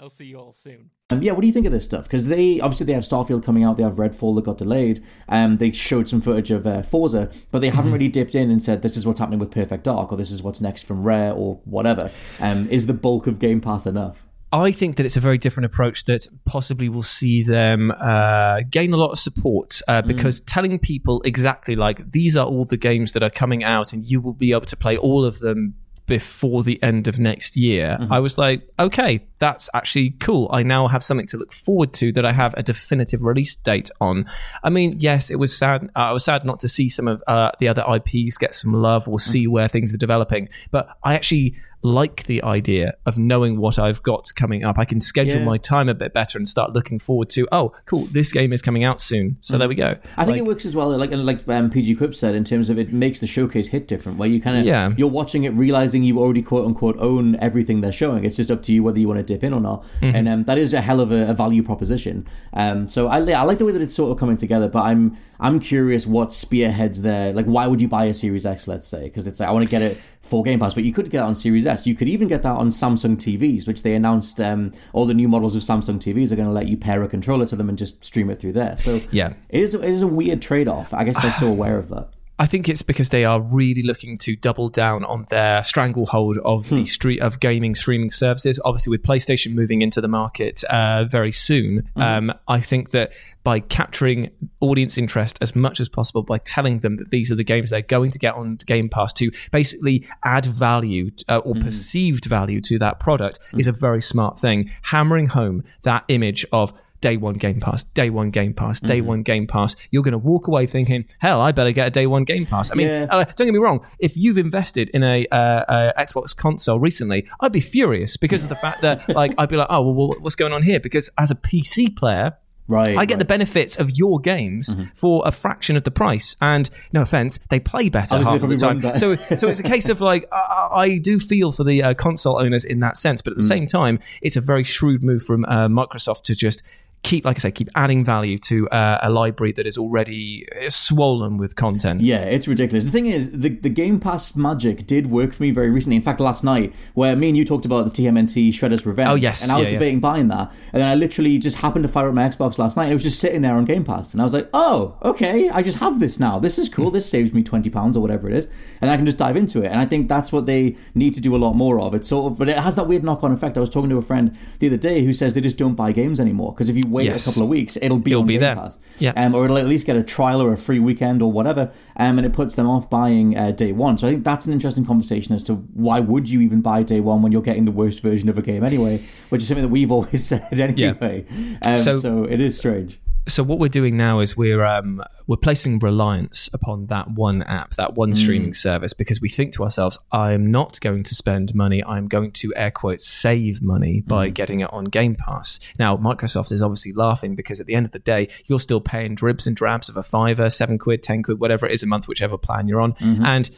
[0.00, 0.90] I'll see you all soon.
[1.10, 2.04] Um, yeah, what do you think of this stuff?
[2.04, 5.00] Because they obviously they have Starfield coming out, they have Redfall that got delayed.
[5.28, 8.60] Um, they showed some footage of uh, Forza, but they haven't really dipped in and
[8.60, 11.32] said this is what's happening with Perfect Dark or this is what's next from Rare
[11.32, 12.10] or whatever.
[12.40, 14.26] Um, is the bulk of Game Pass enough?
[14.52, 18.92] I think that it's a very different approach that possibly will see them uh, gain
[18.92, 23.12] a lot of support uh, because telling people exactly like these are all the games
[23.12, 25.74] that are coming out and you will be able to play all of them
[26.06, 27.98] before the end of next year.
[28.10, 30.48] I was like, okay, that's actually cool.
[30.50, 33.90] I now have something to look forward to that I have a definitive release date
[34.00, 34.24] on.
[34.62, 35.84] I mean, yes, it was sad.
[35.94, 38.72] Uh, I was sad not to see some of uh, the other IPs get some
[38.72, 43.58] love or see where things are developing, but I actually like the idea of knowing
[43.60, 44.78] what I've got coming up.
[44.78, 45.44] I can schedule Yeah.
[45.44, 48.62] my time a bit better and start looking forward to, oh, cool, this game is
[48.62, 49.36] coming out soon.
[49.42, 49.90] So there we go.
[50.16, 52.70] I think Like- it works as well, like like um, PG Quip said, in terms
[52.70, 54.16] of it makes the showcase hit different.
[54.16, 54.94] Where you kind of Yeah.
[54.96, 58.24] you're watching it, realizing you already quote unquote own everything they're showing.
[58.24, 59.84] It's just up to you whether you want to dip in or not.
[60.00, 60.16] Mm-hmm.
[60.16, 62.26] And um, that is a hell of a, a value proposition.
[62.52, 64.68] Um, so I, I like the way that it's sort of coming together.
[64.68, 67.32] But I'm I'm curious what spearheads there.
[67.32, 68.68] Like, why would you buy a Series X?
[68.68, 70.92] Let's say because it's like I want to get it for Game Pass, but you
[70.92, 71.86] could get it on Series S.
[71.86, 74.40] You could even get that on Samsung TVs, which they announced.
[74.40, 77.08] Um, all the new models of Samsung TVs are going to let you pair a
[77.08, 78.76] controller to them and just stream it through there.
[78.76, 79.34] So Yeah.
[79.50, 80.94] it is, it is a weird trade off.
[80.94, 82.08] I guess they're so aware of that.
[82.36, 86.68] I think it's because they are really looking to double down on their stranglehold of
[86.68, 86.74] Hmm.
[86.76, 88.58] the street of gaming streaming services.
[88.64, 92.02] Obviously, with PlayStation moving into the market uh, very soon, Hmm.
[92.02, 93.12] um, I think that
[93.44, 97.44] by capturing audience interest as much as possible, by telling them that these are the
[97.44, 101.48] games they're going to get on Game Pass to basically add value uh, Hmm.
[101.48, 104.70] or perceived value to that product, is a very smart thing.
[104.82, 109.06] Hammering home that image of day one Game Pass, day one Game Pass, day Mm-hmm.
[109.08, 109.76] one Game Pass.
[109.90, 112.70] You're going to walk away thinking, hell, I better get a day one Game Pass.
[112.70, 113.06] I mean, Yeah.
[113.10, 113.84] uh, don't get me wrong.
[113.98, 118.48] If you've invested in a, uh, uh Xbox console recently, I'd be furious because of
[118.48, 120.80] the fact that, like, I'd be like, oh, well, what's going on here?
[120.80, 122.96] Because as a PC player, Right.
[122.96, 124.84] I get the benefits of your games Mm-hmm.
[124.94, 128.80] for a fraction of the price, and no offense, they play better half the time.
[128.96, 132.40] So, so it's a case of like I, I do feel for the uh, console
[132.40, 133.48] owners in that sense, but at the Mm.
[133.48, 136.62] same time, it's a very shrewd move from uh, Microsoft to just
[137.04, 140.68] keep, like I say, keep adding value to uh, a library that is already uh,
[140.70, 142.00] swollen with content.
[142.00, 142.84] Yeah, it's ridiculous.
[142.84, 145.96] The thing is, the, the Game Pass magic did work for me very recently.
[145.96, 149.08] In fact, last night, where me and you talked about the TMNT Shredder's Revenge.
[149.10, 149.42] Oh, yes.
[149.42, 149.78] And I was Yeah, yeah.
[149.78, 150.50] debating buying that.
[150.72, 152.90] And then I literally just happened to fire up my Xbox last night.
[152.90, 154.12] It was just sitting there on Game Pass.
[154.12, 156.38] And I was like, oh, okay, I just have this now.
[156.38, 156.90] This is cool.
[156.90, 158.48] This saves me £20 or whatever it is.
[158.80, 159.66] And I can just dive into it.
[159.66, 161.94] And I think that's what they need to do a lot more of.
[161.94, 163.56] It's sort of, but it has that weird knock on effect.
[163.56, 165.92] I was talking to a friend the other day who says they just don't buy
[165.92, 166.52] games anymore.
[166.54, 167.26] Because if you wait Yes.
[167.26, 168.54] a couple of weeks, it'll be It'll on be Game there.
[168.56, 168.78] Pass.
[168.98, 169.12] Yeah.
[169.16, 172.16] Um, or it'll at least get a trial or a free weekend or whatever, um,
[172.18, 173.98] and it puts them off buying uh, day one.
[173.98, 177.00] So I think that's an interesting conversation as to why would you even buy day
[177.00, 179.68] one when you're getting the worst version of a game anyway, which is something that
[179.68, 181.24] we've always said anyway.
[181.66, 183.00] Um, so, So- it is strange.
[183.26, 187.74] So what we're doing now is we're um, we're placing reliance upon that one app,
[187.76, 188.16] that one mm.
[188.16, 191.82] streaming service, because we think to ourselves, I am not going to spend money.
[191.84, 194.08] I'm going to air quotes save money mm.
[194.08, 195.58] by getting it on Game Pass.
[195.78, 199.14] Now, Microsoft is obviously laughing because at the end of the day, you're still paying
[199.14, 202.08] dribs and drabs of a fiver, seven quid, ten quid, whatever it is a month,
[202.08, 203.24] whichever plan you're on, mm-hmm.
[203.24, 203.50] and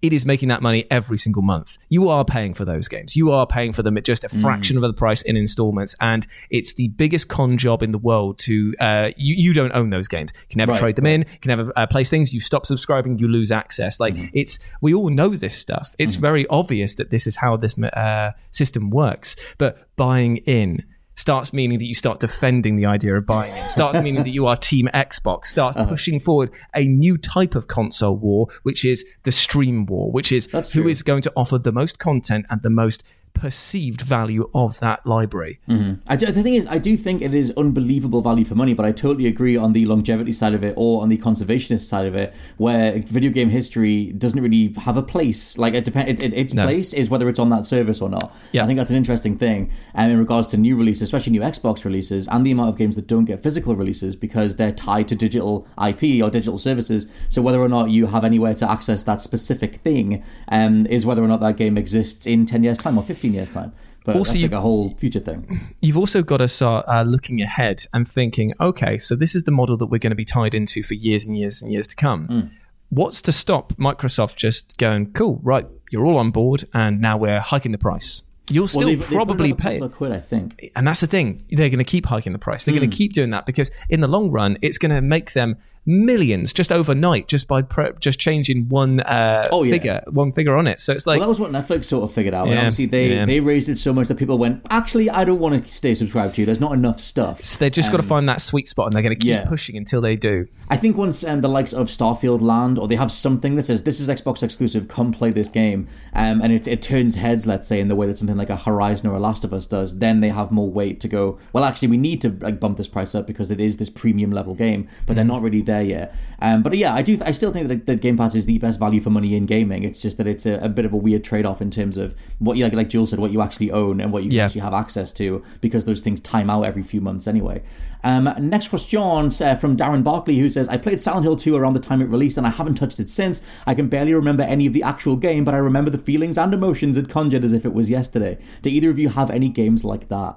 [0.00, 1.76] it is making that money every single month.
[1.88, 3.16] You are paying for those games.
[3.16, 6.26] You are paying for them at just a fraction of the price in installments, and
[6.50, 8.38] it's the biggest con job in the world.
[8.40, 10.30] To uh, you, you don't own those games.
[10.34, 11.20] You can never Right, trade them in.
[11.22, 12.32] You can never uh, place things.
[12.32, 13.98] You stop subscribing, you lose access.
[13.98, 15.94] Like it's we all know this stuff.
[15.98, 19.36] It's very obvious that this is how this uh, system works.
[19.58, 20.84] But buying in
[21.18, 23.68] starts meaning that you start defending the idea of buying it.
[23.68, 25.46] Starts meaning that you are Team Xbox.
[25.46, 25.90] Starts Uh-huh.
[25.90, 30.46] pushing forward a new type of console war, which is the stream war, which is
[30.72, 33.02] who is going to offer the most content and the most
[33.34, 35.60] perceived value of that library.
[36.06, 38.84] I do, the thing is, I do think it is unbelievable value for money, but
[38.86, 42.14] I totally agree on the longevity side of it or on the conservationist side of
[42.14, 45.56] it, where video game history doesn't really have a place.
[45.58, 46.64] Like it depends, it, it, its No.
[46.64, 48.34] place is whether it's on that service or not.
[48.52, 48.64] Yeah.
[48.64, 49.70] I think that's an interesting thing.
[49.94, 52.96] And in regards to new releases, especially new Xbox releases, and the amount of games
[52.96, 57.06] that don't get physical releases because they're tied to digital IP or digital services.
[57.28, 61.22] So whether or not you have anywhere to access that specific thing um, is whether
[61.22, 63.72] or not that game exists in ten years' time or fifteen years' time.
[64.04, 65.74] But Also, that's like a whole future thing.
[65.82, 69.50] You've also got to start uh, looking ahead and thinking, okay, so this is the
[69.50, 71.96] model that we're going to be tied into for years and years and years to
[71.96, 72.28] come.
[72.28, 72.50] Mm.
[72.90, 77.40] What's to stop Microsoft just going, cool, right, you're all on board, and now we're
[77.40, 78.22] hiking the price?
[78.50, 80.70] You'll still they've- they've probably another pay quid, I think.
[80.74, 81.44] And that's the thing.
[81.50, 82.64] They're going to keep hiking the price.
[82.64, 82.78] They're Hmm.
[82.80, 85.56] going to keep doing that because in the long run, it's going to make them
[85.88, 89.70] millions just overnight, just by pre- just changing one uh, Oh, yeah.
[89.72, 90.80] figure, one figure on it.
[90.80, 92.48] So it's like, well, that was what Netflix sort of figured out.
[92.48, 93.24] And obviously, they, yeah.
[93.24, 96.34] they raised it so much that people went, actually, I don't want to stay subscribed
[96.36, 96.46] to you.
[96.46, 97.42] There's not enough stuff.
[97.42, 99.40] so they've just got to find that sweet spot, and they're going to keep Um,
[99.44, 99.48] yeah.
[99.48, 100.46] pushing until they do.
[100.68, 103.82] I think once um, the likes of Starfield land, or they have something that says,
[103.84, 107.66] this is Xbox exclusive, come play this game, um, and it, it turns heads, let's
[107.66, 109.98] say, in the way that something like a Horizon or a Last of Us does,
[109.98, 112.88] then they have more weight to go, well, actually, we need to like bump this
[112.88, 115.86] price up because it is this premium level game, but they're not really there there
[115.98, 116.14] yet.
[116.40, 117.18] Um, but yeah, I do.
[117.24, 119.82] I still think that, that Game Pass is the best value for money in gaming.
[119.82, 122.14] It's just that it's a, a bit of a weird trade off in terms of
[122.38, 124.44] what you like, like Jules said, what you actually own and what you Yeah.
[124.44, 127.62] actually have access to, because those things time out every few months anyway.
[128.04, 131.74] Um, next question uh, from Darren Barkley, who says, "I played Silent Hill 2 around
[131.74, 133.42] the time it released, and I haven't touched it since.
[133.66, 136.54] I can barely remember any of the actual game, but I remember the feelings and
[136.54, 138.38] emotions it conjured as if it was yesterday.
[138.62, 140.36] Do either of you have any games like that?"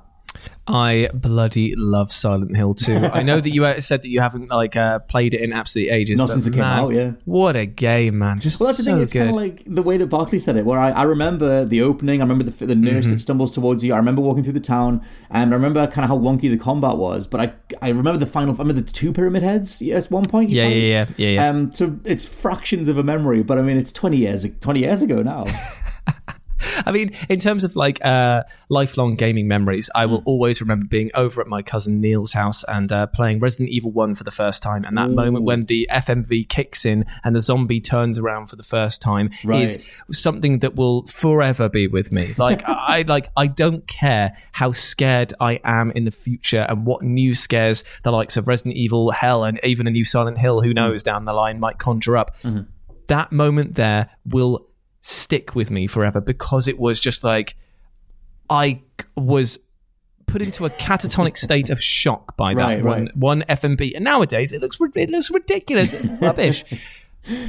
[0.68, 2.94] I bloody love Silent Hill 2.
[2.96, 5.90] I know that you uh, said that you haven't like uh, played it in absolute
[5.90, 6.18] ages.
[6.18, 7.12] Not since it came man, out, yeah.
[7.26, 8.40] What a game, man!
[8.40, 9.02] Just Well, that's the thing.
[9.02, 11.82] It's kind of like the way that Barkley said it, where I, I remember the
[11.82, 12.22] opening.
[12.22, 13.14] I remember the, the nurse Mm-hmm.
[13.14, 13.94] that stumbles towards you.
[13.94, 16.98] I remember walking through the town, and I remember kind of how wonky the combat
[16.98, 17.26] was.
[17.26, 18.54] But I I remember the final.
[18.54, 20.52] I remember the two pyramid heads at one point.
[20.52, 21.50] Yeah, yeah, yeah, yeah, yeah.
[21.50, 25.02] Um, so it's fractions of a memory, but I mean, it's twenty years twenty years
[25.02, 25.46] ago now.
[26.86, 30.12] I mean, in terms of like uh, lifelong gaming memories, I Hmm.
[30.12, 33.92] will always remember being over at my cousin Neil's house and uh, playing Resident Evil
[33.92, 34.84] 1 for the first time.
[34.86, 38.64] And that moment when the FMV kicks in and the zombie turns around for the
[38.64, 39.64] first time Right.
[39.64, 39.78] is
[40.12, 42.34] something that will forever be with me.
[42.38, 47.04] Like, I like, I don't care how scared I am in the future and what
[47.04, 50.74] new scares the likes of Resident Evil, Hell, and even a new Silent Hill, who
[50.74, 52.36] knows, down the line might conjure up.
[53.08, 54.68] That moment there will
[55.02, 57.56] stick with me forever because it was just like
[58.50, 58.82] I
[59.16, 59.60] was
[60.28, 63.18] put into a catatonic state of shock by that Right, one right.
[63.18, 63.96] one FMV.
[63.96, 66.64] And nowadays it looks it looks ridiculous, It's rubbish.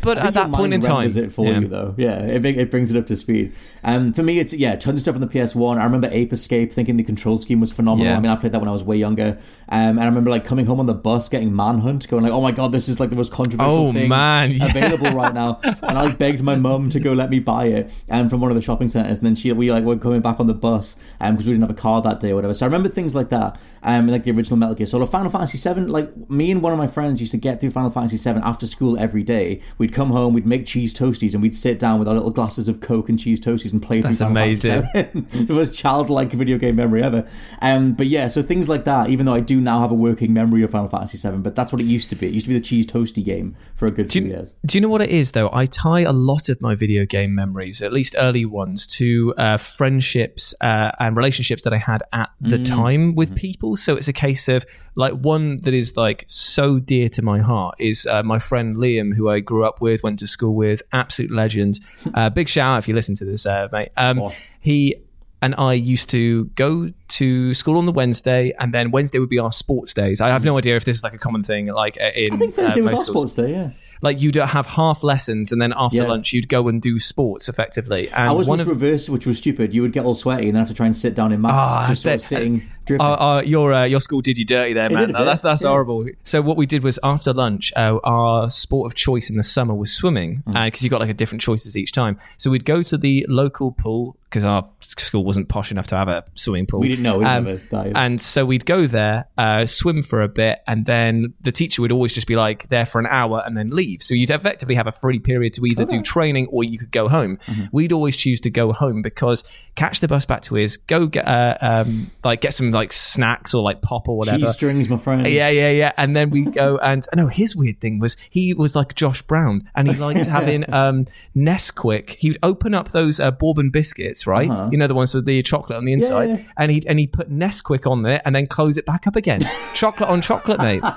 [0.02, 1.60] But at that point in time, it for yeah.
[1.60, 1.94] you though.
[1.96, 3.54] Yeah, it, it brings it up to speed.
[3.82, 5.78] Um, for me, it's yeah, tons of stuff on the PS One.
[5.78, 8.12] I remember Ape Escape, thinking the control scheme was phenomenal.
[8.12, 8.18] Yeah.
[8.18, 9.38] I mean, I played that when I was way younger,
[9.70, 12.42] um, and I remember like coming home on the bus, getting Manhunt, going like, "Oh
[12.42, 14.66] my god, this is like the most controversial Oh, thing man, yeah.
[14.66, 18.28] available right now." And I begged my mum to go let me buy it, um,
[18.28, 20.48] from one of the shopping centers, and then she we like were coming back on
[20.48, 22.52] the bus, um, because we didn't have a car that day or whatever.
[22.52, 25.56] So I remember things like that, um, like the original Metal Gear Solid, Final Fantasy
[25.56, 25.88] Seven.
[25.88, 28.66] Like me and one of my friends used to get through Final Fantasy Seven after
[28.66, 29.61] school every day.
[29.78, 32.68] We'd come home, we'd make cheese toasties, and we'd sit down with our little glasses
[32.68, 34.82] of Coke and cheese toasties and play That's amazing.
[34.94, 35.20] VII.
[35.44, 37.26] the most childlike video game memory ever.
[37.60, 39.08] Um, but yeah, so things like that.
[39.10, 41.72] Even though I do now have a working memory of Final Fantasy Seven, but that's
[41.72, 42.26] what it used to be.
[42.28, 44.54] It used to be the cheese toasty game for a good Do few you, years.
[44.64, 45.50] do you know what it is though?
[45.52, 49.56] I tie a lot of my video game memories, at least early ones, to uh,
[49.86, 52.66] friendships uh, and relationships that I had at the Mm.
[52.66, 53.34] time with Mm-hmm.
[53.36, 53.76] people.
[53.76, 57.74] So it's a case of like one that is like so dear to my heart
[57.78, 61.30] is uh, my friend Liam, who I grew up with, went to school with, absolute
[61.30, 61.78] legend.
[62.14, 63.90] Uh, big shout out if you listen to this, uh, mate.
[63.96, 64.96] Um, he
[65.40, 69.38] and I used to go to school on the Wednesday, and then Wednesday would be
[69.38, 70.20] our sports days.
[70.20, 72.36] I have no idea if this is like a common thing, like uh, in I
[72.36, 73.50] think Thursday uh, was our sports day.
[73.52, 73.70] Yeah.
[74.02, 76.08] like you'd have half lessons and then after Yeah.
[76.08, 79.72] lunch you'd go and do sports effectively and one was of reverse, which was stupid.
[79.72, 81.54] You would get all sweaty and then have to try and sit down in maths,
[81.70, 84.90] Ah, just sort of sitting, uh, uh, your uh, your school did you dirty there,
[84.90, 85.12] man.
[85.12, 85.68] No, that's that's yeah.
[85.70, 86.06] horrible.
[86.22, 89.74] So what we did was after lunch, uh, our sport of choice in the summer
[89.74, 90.64] was swimming Mm.
[90.64, 92.18] because you got like a different choices each time.
[92.36, 96.08] So we'd go to the local pool because our school wasn't posh enough to have
[96.08, 96.80] a swimming pool.
[96.80, 100.28] We didn't know, we didn't Um, and so we'd go there, uh, swim for a
[100.28, 103.56] bit, and then the teacher would always just be like there for an hour and
[103.56, 104.02] then leave.
[104.02, 107.08] So you'd effectively have a free period to either do training or you could go
[107.08, 107.36] home.
[107.46, 107.64] Mm-hmm.
[107.72, 111.28] We'd always choose to go home because catch the bus back to his, go get
[111.28, 114.38] uh, um, like get some like snacks or like pop or whatever.
[114.38, 115.26] Cheese strings, my friend.
[115.26, 115.92] Yeah, yeah, yeah.
[115.96, 119.68] And then we go and no, his weird thing was he was like Josh Brown
[119.74, 121.06] and he liked having um
[121.36, 122.10] Nesquik.
[122.18, 124.50] He would open up those uh, bourbon biscuits, right?
[124.72, 126.38] You know the ones with the chocolate on the inside, Uh-huh.
[126.42, 126.52] yeah.
[126.56, 129.40] and he and he put Nesquik on there and then close it back up again.
[129.74, 130.82] chocolate on chocolate, mate.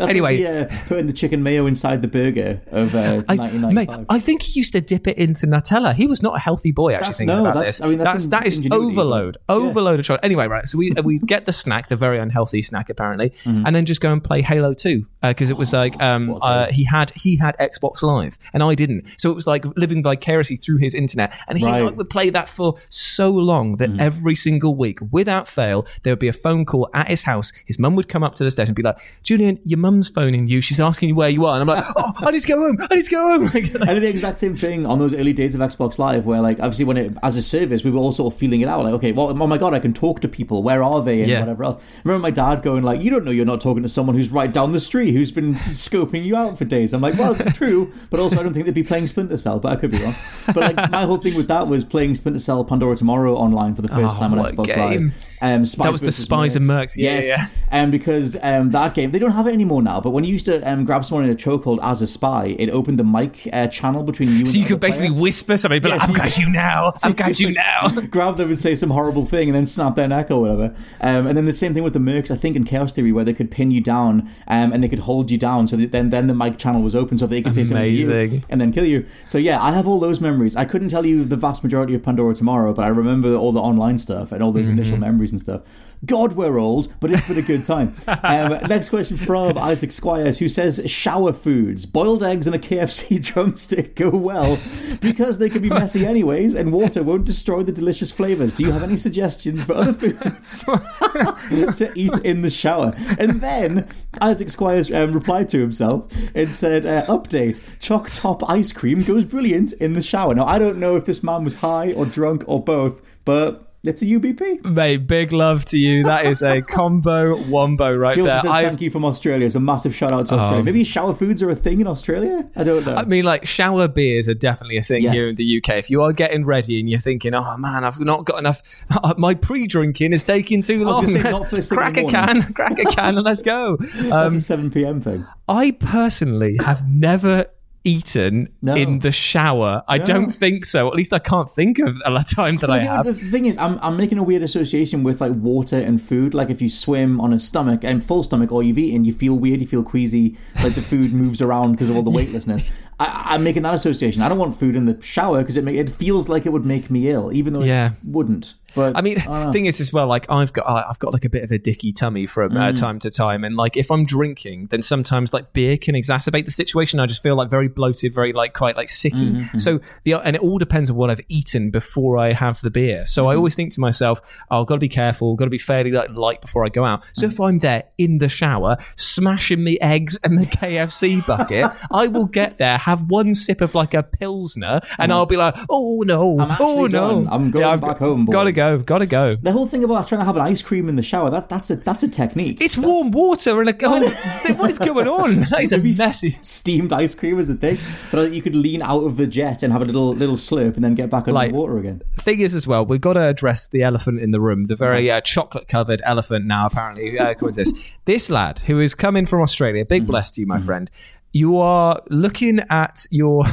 [0.00, 0.36] Anyway.
[0.42, 3.98] the, uh, putting the chicken mayo inside the burger of uh, I, 1995.
[3.98, 5.94] mate, I think he used to dip it into Nutella.
[5.94, 6.92] He was not a healthy boy.
[6.94, 9.36] Actually, That's- thinking no, about that's- this, I mean, that's in- that is ingenuity, overload,
[9.48, 9.54] yeah.
[9.56, 10.24] overload of chocolate.
[10.24, 10.66] Anyway, right.
[10.66, 13.66] So we we get the snack, the very unhealthy snack, apparently, Mm-hmm.
[13.66, 16.84] and then just go and play Halo Two because it was like um uh, he
[16.84, 20.78] had he had Xbox Live and I didn't, so it was like living vicariously through
[20.78, 21.82] his internet, and he Right.
[21.84, 26.18] like, would play that for so long that every single week, without fail, there would
[26.18, 27.52] be a phone call at his house.
[27.66, 30.46] His mum would come up to the desk and be like, "Julian, your mum's phoning
[30.46, 30.60] you.
[30.60, 32.76] She's asking you where you are," and I'm like, "Oh, I need to go home.
[32.90, 35.54] I need to go home." I did the exact same thing on those early days
[35.54, 38.32] of Xbox Live, where like obviously when it as a service, we were all sort
[38.32, 38.84] of feeling it out.
[38.84, 40.62] Like, okay, well, oh my god, I can talk to people.
[40.62, 41.20] Where are they?
[41.20, 41.40] And Yeah.
[41.40, 41.76] whatever else.
[41.76, 44.30] I remember my dad going like, "You don't know you're not talking to someone who's
[44.30, 47.92] right down the street who's been scoping you out for days." I'm like, "Well, true,
[48.10, 50.14] but also I don't think they'd be playing Splinter Cell, but I could be wrong."
[50.46, 53.82] But like my whole thing with that was playing Splinter Cell Pandora Tomorrow online for
[53.82, 54.78] the first Oh, time on Xbox game.
[55.08, 55.26] Live.
[55.42, 57.26] Um, Spies That was the Spies and Mercs, yeah, yes.
[57.26, 57.46] yeah.
[57.82, 60.00] Um, because um, that game they don't have it anymore now.
[60.00, 62.70] But when you used to um, grab someone in a chokehold as a spy, it
[62.70, 64.36] opened the mic uh, channel between you.
[64.38, 65.20] and So you could basically player.
[65.22, 66.92] whisper something, but Yes, like, I've you got you now.
[67.02, 67.88] I've got you now.
[68.10, 70.74] grab them and say some horrible thing and then snap their neck or whatever.
[71.00, 73.24] Um, and then the same thing with the Mercs, I think in Chaos Theory, where
[73.24, 76.10] they could pin you down um, and they could hold you down so that then,
[76.10, 78.70] then the mic channel was open so they could say something to you and then
[78.70, 79.06] kill you.
[79.28, 80.56] So yeah, I have all those memories.
[80.56, 83.60] I couldn't tell you the vast majority of Pandora Tomorrow, but I remember all the
[83.60, 85.62] online stuff and all those initial memories and stuff.
[86.04, 87.94] God, we're old, but it's been a good time.
[88.08, 93.22] um, next question from Isaac Squires, who says shower foods, boiled eggs and a KFC
[93.32, 94.58] drumstick go well
[95.00, 98.52] because they can be messy anyways, and water won't destroy the delicious flavors.
[98.52, 100.64] Do you have any suggestions for other foods
[101.78, 102.94] to eat in the shower?
[103.18, 103.88] And then
[104.20, 109.24] Isaac Squires um, replied to himself and said, uh, "Update: Choc Top ice cream goes
[109.24, 112.42] brilliant in the shower." Now I don't know if this man was high or drunk
[112.48, 113.68] or both, but.
[113.84, 114.64] It's a UBP.
[114.64, 116.04] Mate, big love to you.
[116.04, 118.40] That is a combo wombo right He also there.
[118.42, 119.44] said I've- thank you from Australia.
[119.44, 120.60] It's a massive shout out to Australia.
[120.60, 120.62] Oh.
[120.62, 122.48] Maybe shower foods are a thing in Australia?
[122.54, 122.94] I don't know.
[122.94, 125.14] I mean, like shower beers are definitely a thing Yes.
[125.14, 125.78] here in the UK.
[125.78, 128.62] If you are getting ready and you're thinking, "Oh man, I've not got enough.
[129.18, 131.04] My pre-drinking is taking too long.
[131.08, 133.78] say, Let's not first thing in crack a can, crack a can, and let's go."
[133.80, 135.00] That's Um, a 7 p.m.
[135.00, 135.26] thing.
[135.48, 137.46] I personally have never
[137.84, 138.74] eaten No.
[138.74, 139.82] in the shower.
[139.88, 140.04] I No.
[140.04, 140.88] don't think so.
[140.88, 143.04] At least I can't think of a time that I Well, have.
[143.06, 146.34] The thing is, I'm, I'm making a weird association with like water and food.
[146.34, 149.38] Like if you swim on a stomach and full stomach, or you've eaten, you feel
[149.38, 152.64] weird, you feel queasy, like the food moves around because of all the weightlessness.
[153.00, 154.22] I, I'm making that association.
[154.22, 156.90] I don't want food in the shower because it it feels like it would make
[156.90, 157.92] me ill, even though Yeah.
[157.92, 158.54] it wouldn't.
[158.74, 161.28] But I mean, don't thing is as well, like I've got, I've got like a
[161.30, 162.78] bit of a dicky tummy from uh, Mm.
[162.78, 166.50] time to time, and like if I'm drinking, then sometimes like beer can exacerbate the
[166.50, 167.00] situation.
[167.00, 169.32] I just feel like very bloated, very like quite like sicky.
[169.34, 172.70] Mm-hmm, So the and it all depends on what I've eaten before I have the
[172.70, 173.06] beer.
[173.06, 173.30] So Mm-hmm.
[173.30, 174.20] I always think to myself,
[174.50, 176.84] oh, I've got to be careful, got to be fairly like light before I go
[176.84, 177.04] out.
[177.14, 177.32] So Mm-hmm.
[177.32, 182.26] if I'm there in the shower, smashing me eggs and the KFC bucket, I will
[182.26, 186.36] get there, have one sip of like a pilsner, and I'll be like, oh no,
[186.40, 187.28] oh no, done.
[187.30, 188.32] I'm going I've back home, boys.
[188.32, 189.36] Gotta go, gotta go.
[189.36, 191.70] the whole thing about trying to have an ice cream in the shower, that, that's,
[191.70, 192.60] a, that's a technique.
[192.60, 194.10] It's warm water and a oh,
[194.56, 195.40] what is going on?
[195.50, 196.38] That is a messy.
[196.40, 197.78] steamed ice cream is a thing,
[198.10, 200.74] but uh, you could lean out of the jet and have a little little slurp
[200.76, 202.02] and then get back under Like- the water again.
[202.18, 205.10] Thing is, as well, we've got to address the elephant in the room, the very
[205.10, 206.46] uh, chocolate-covered elephant.
[206.46, 210.30] Now, apparently, uh, according to this, this lad who is coming from Australia, big bless
[210.32, 210.90] to you, my friend.
[211.32, 213.44] You are looking at your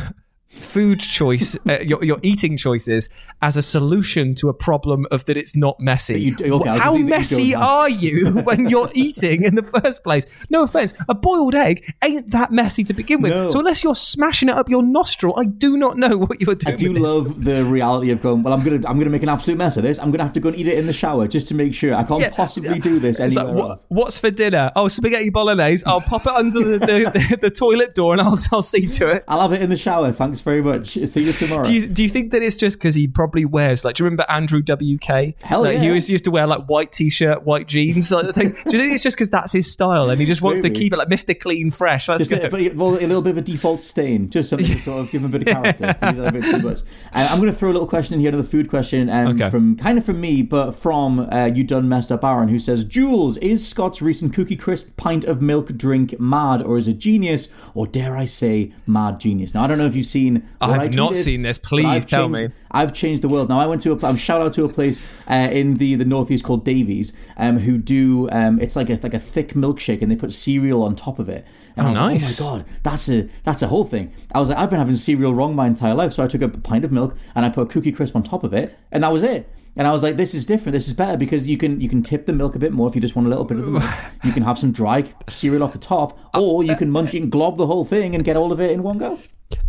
[0.50, 3.08] food choice, uh, your, your eating choices
[3.42, 6.20] as a solution to a problem of that it's not messy.
[6.22, 9.64] you okay, How gonna say that you messy are you when you're eating in the
[9.64, 10.26] first place?
[10.50, 13.32] No offense, a boiled egg ain't that messy to begin with.
[13.32, 13.48] No.
[13.48, 16.74] So unless you're smashing it up your nostril, I do not know what you're doing.
[16.74, 18.42] I do love the reality of going.
[18.44, 20.00] Well, I'm gonna I'm gonna make an absolute mess of this.
[20.00, 21.94] I'm gonna have to go and eat it in the shower just to make sure.
[21.94, 22.30] I can't Yeah.
[22.32, 24.72] possibly do this It's anywhere like, what, what's for dinner?
[24.76, 25.86] Oh, spaghetti bolognese.
[25.86, 29.10] I'll pop it under the, the, the, the toilet door and I'll, I'll see to
[29.10, 29.24] it.
[29.28, 30.12] I'll have it in the shower.
[30.12, 30.90] Thanks very much.
[30.94, 31.64] See you tomorrow.
[31.64, 33.96] Do you, do you think that it's just because he probably wears like?
[33.96, 35.36] Do you remember Andrew WK?
[35.44, 35.90] Hell like, He yeah.
[35.90, 38.50] always used to wear like white t-shirt, white jeans, like the thing.
[38.52, 40.76] Do you think it's just because that's his style and he just wants Maybe.
[40.76, 42.08] to keep it like Mister Clean, fresh?
[42.10, 42.72] Let's Just a, go.
[42.76, 45.34] well, a little bit of a default stain, just something to sort of give him
[45.34, 45.96] a bit of character.
[46.10, 46.80] He's a bit too much.
[47.14, 49.50] Uh, I'm going to throw a little question in here, another food question, um, Okay.
[49.50, 52.84] from kind of from me, but from uh, you done messed up Aaron, who says,
[52.84, 57.50] "Jules, is Scott's recent Cookie Crisp pint of milk drink mad, or is it genius,
[57.74, 60.29] or dare I say, mad genius?" Now I don't know if you've seen.
[60.62, 61.58] I what have not tweeted, seen this.
[61.58, 62.56] Please tell changed- me.
[62.72, 63.50] I've changed the world.
[63.50, 66.06] Now I went to a um, shout out to a place uh, in the the
[66.06, 70.12] northeast called Davies, um, who do um, it's like a like a thick milkshake, and
[70.12, 71.46] they put cereal on top of it.
[71.76, 72.42] And Oh, I was like, nice.
[72.42, 74.12] oh my god, that's a that's a whole thing.
[74.36, 76.50] I was like, I've been having cereal wrong my entire life, so I took a
[76.50, 79.12] pint of milk and I put a cookie crisp on top of it, and that
[79.14, 79.50] was it.
[79.76, 80.74] And I was like, this is different.
[80.74, 82.96] This is better because you can you can tip the milk a bit more if
[82.96, 83.84] you just want a little bit of the milk.
[84.24, 87.30] You can have some dry cereal off the top, or you can munch, you can
[87.30, 89.20] glob the whole thing and get all of it in one go.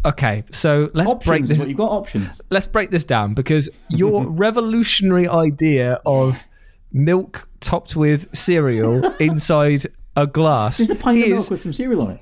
[0.05, 1.59] Okay, so let's Options break is this.
[1.59, 2.41] what you've got options.
[2.51, 6.47] let's break this down because your revolutionary idea of
[6.93, 12.03] milk topped with cereal inside a glass Just a pint of milk with some cereal
[12.03, 12.21] on it.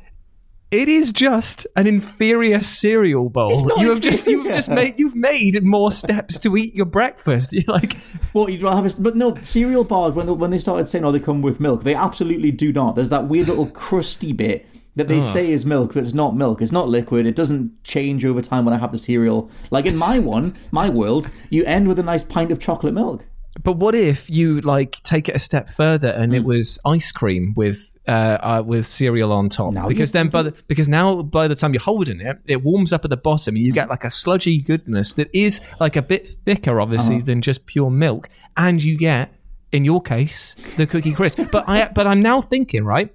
[0.70, 3.50] it is just an inferior cereal bowl.
[3.78, 7.52] You have just you've just made you've made more steps to eat your breakfast.
[7.54, 7.96] You're like
[8.32, 11.04] What you'd rather have, a, but no cereal bars when they, when they started saying,
[11.04, 12.94] "Oh, they come with milk," they absolutely do not.
[12.96, 14.66] There's that weird little crusty bit
[14.98, 16.60] that they say is milk that's not milk.
[16.60, 17.26] It's not liquid.
[17.26, 19.50] It doesn't change over time when I have the cereal.
[19.70, 23.24] Like in my one, my world, you end with a nice pint of chocolate milk.
[23.64, 26.36] But what if you like take it a step further and Hmm.
[26.36, 29.72] it was ice cream with uh, uh with cereal on top?
[29.74, 32.92] Now because then by the because now by the time you're holding it, it warms
[32.92, 36.02] up at the bottom and you get like a sludgy goodness that is like a
[36.02, 37.24] bit thicker, obviously, Uh-huh.
[37.26, 39.32] than just pure milk, and you get
[39.72, 41.40] in your case, the cookie crisp.
[41.50, 43.10] But I but I'm now thinking, right?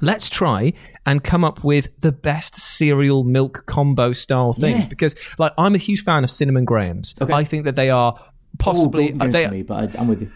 [0.00, 0.72] Let's try
[1.06, 4.86] and come up with the best cereal milk combo style things Yeah.
[4.86, 7.14] because, like, I'm a huge fan of cinnamon grahams.
[7.20, 7.32] Okay.
[7.32, 8.18] I think that they are
[8.58, 10.30] possibly golden they, me, but I, I'm with you.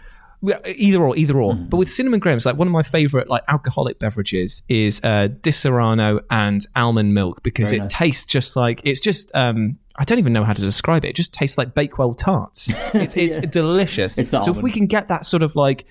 [0.66, 1.54] either or, either or.
[1.54, 1.66] Mm-hmm.
[1.66, 6.20] But with cinnamon grahams, like one of my favorite like alcoholic beverages is uh, Disaronno
[6.30, 7.92] and almond milk because Very it nice.
[7.92, 9.30] tastes just like it's just.
[9.34, 11.08] um I don't even know how to describe it.
[11.10, 12.70] It just tastes like Bakewell tarts.
[12.94, 14.18] It's, it's delicious.
[14.18, 15.84] It's so if we can get that sort of like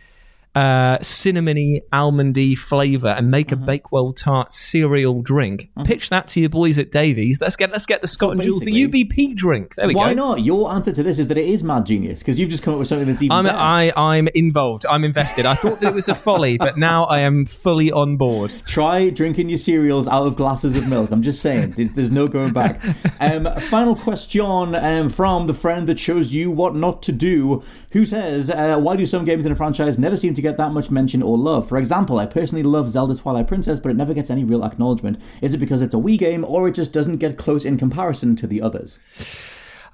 [0.56, 3.64] uh, cinnamony, almondy flavor and make Mm-hmm.
[3.64, 7.40] a Bakewell tart cereal drink, pitch that to your boys at Davies.
[7.42, 9.76] Let's get let's get the Scott and Jules the UBP drink.
[9.76, 10.16] There we Why go.
[10.36, 10.44] not?
[10.44, 12.80] Your answer to this is that it is mad genius because you've just come up
[12.80, 13.58] with something that's even I'm better.
[13.58, 14.86] I, I'm involved.
[14.90, 15.46] I'm invested.
[15.46, 18.54] I thought that it was a folly, but now I am fully on board.
[18.68, 21.12] Try drinking your cereals out of glasses of milk.
[21.12, 22.82] I'm just saying, there's, there's no going back.
[23.20, 27.62] Um, final question um, from the friend that shows you what not to do,
[27.92, 30.72] who says, uh, Why do some games in a franchise never seem to get that
[30.72, 31.68] much mention or love?
[31.68, 35.20] For example, I personally love Zelda Twilight Princess, but it never gets any real acknowledgement.
[35.42, 38.36] Is it because it's a Wii game, or it just doesn't get close in comparison
[38.38, 39.00] to the others?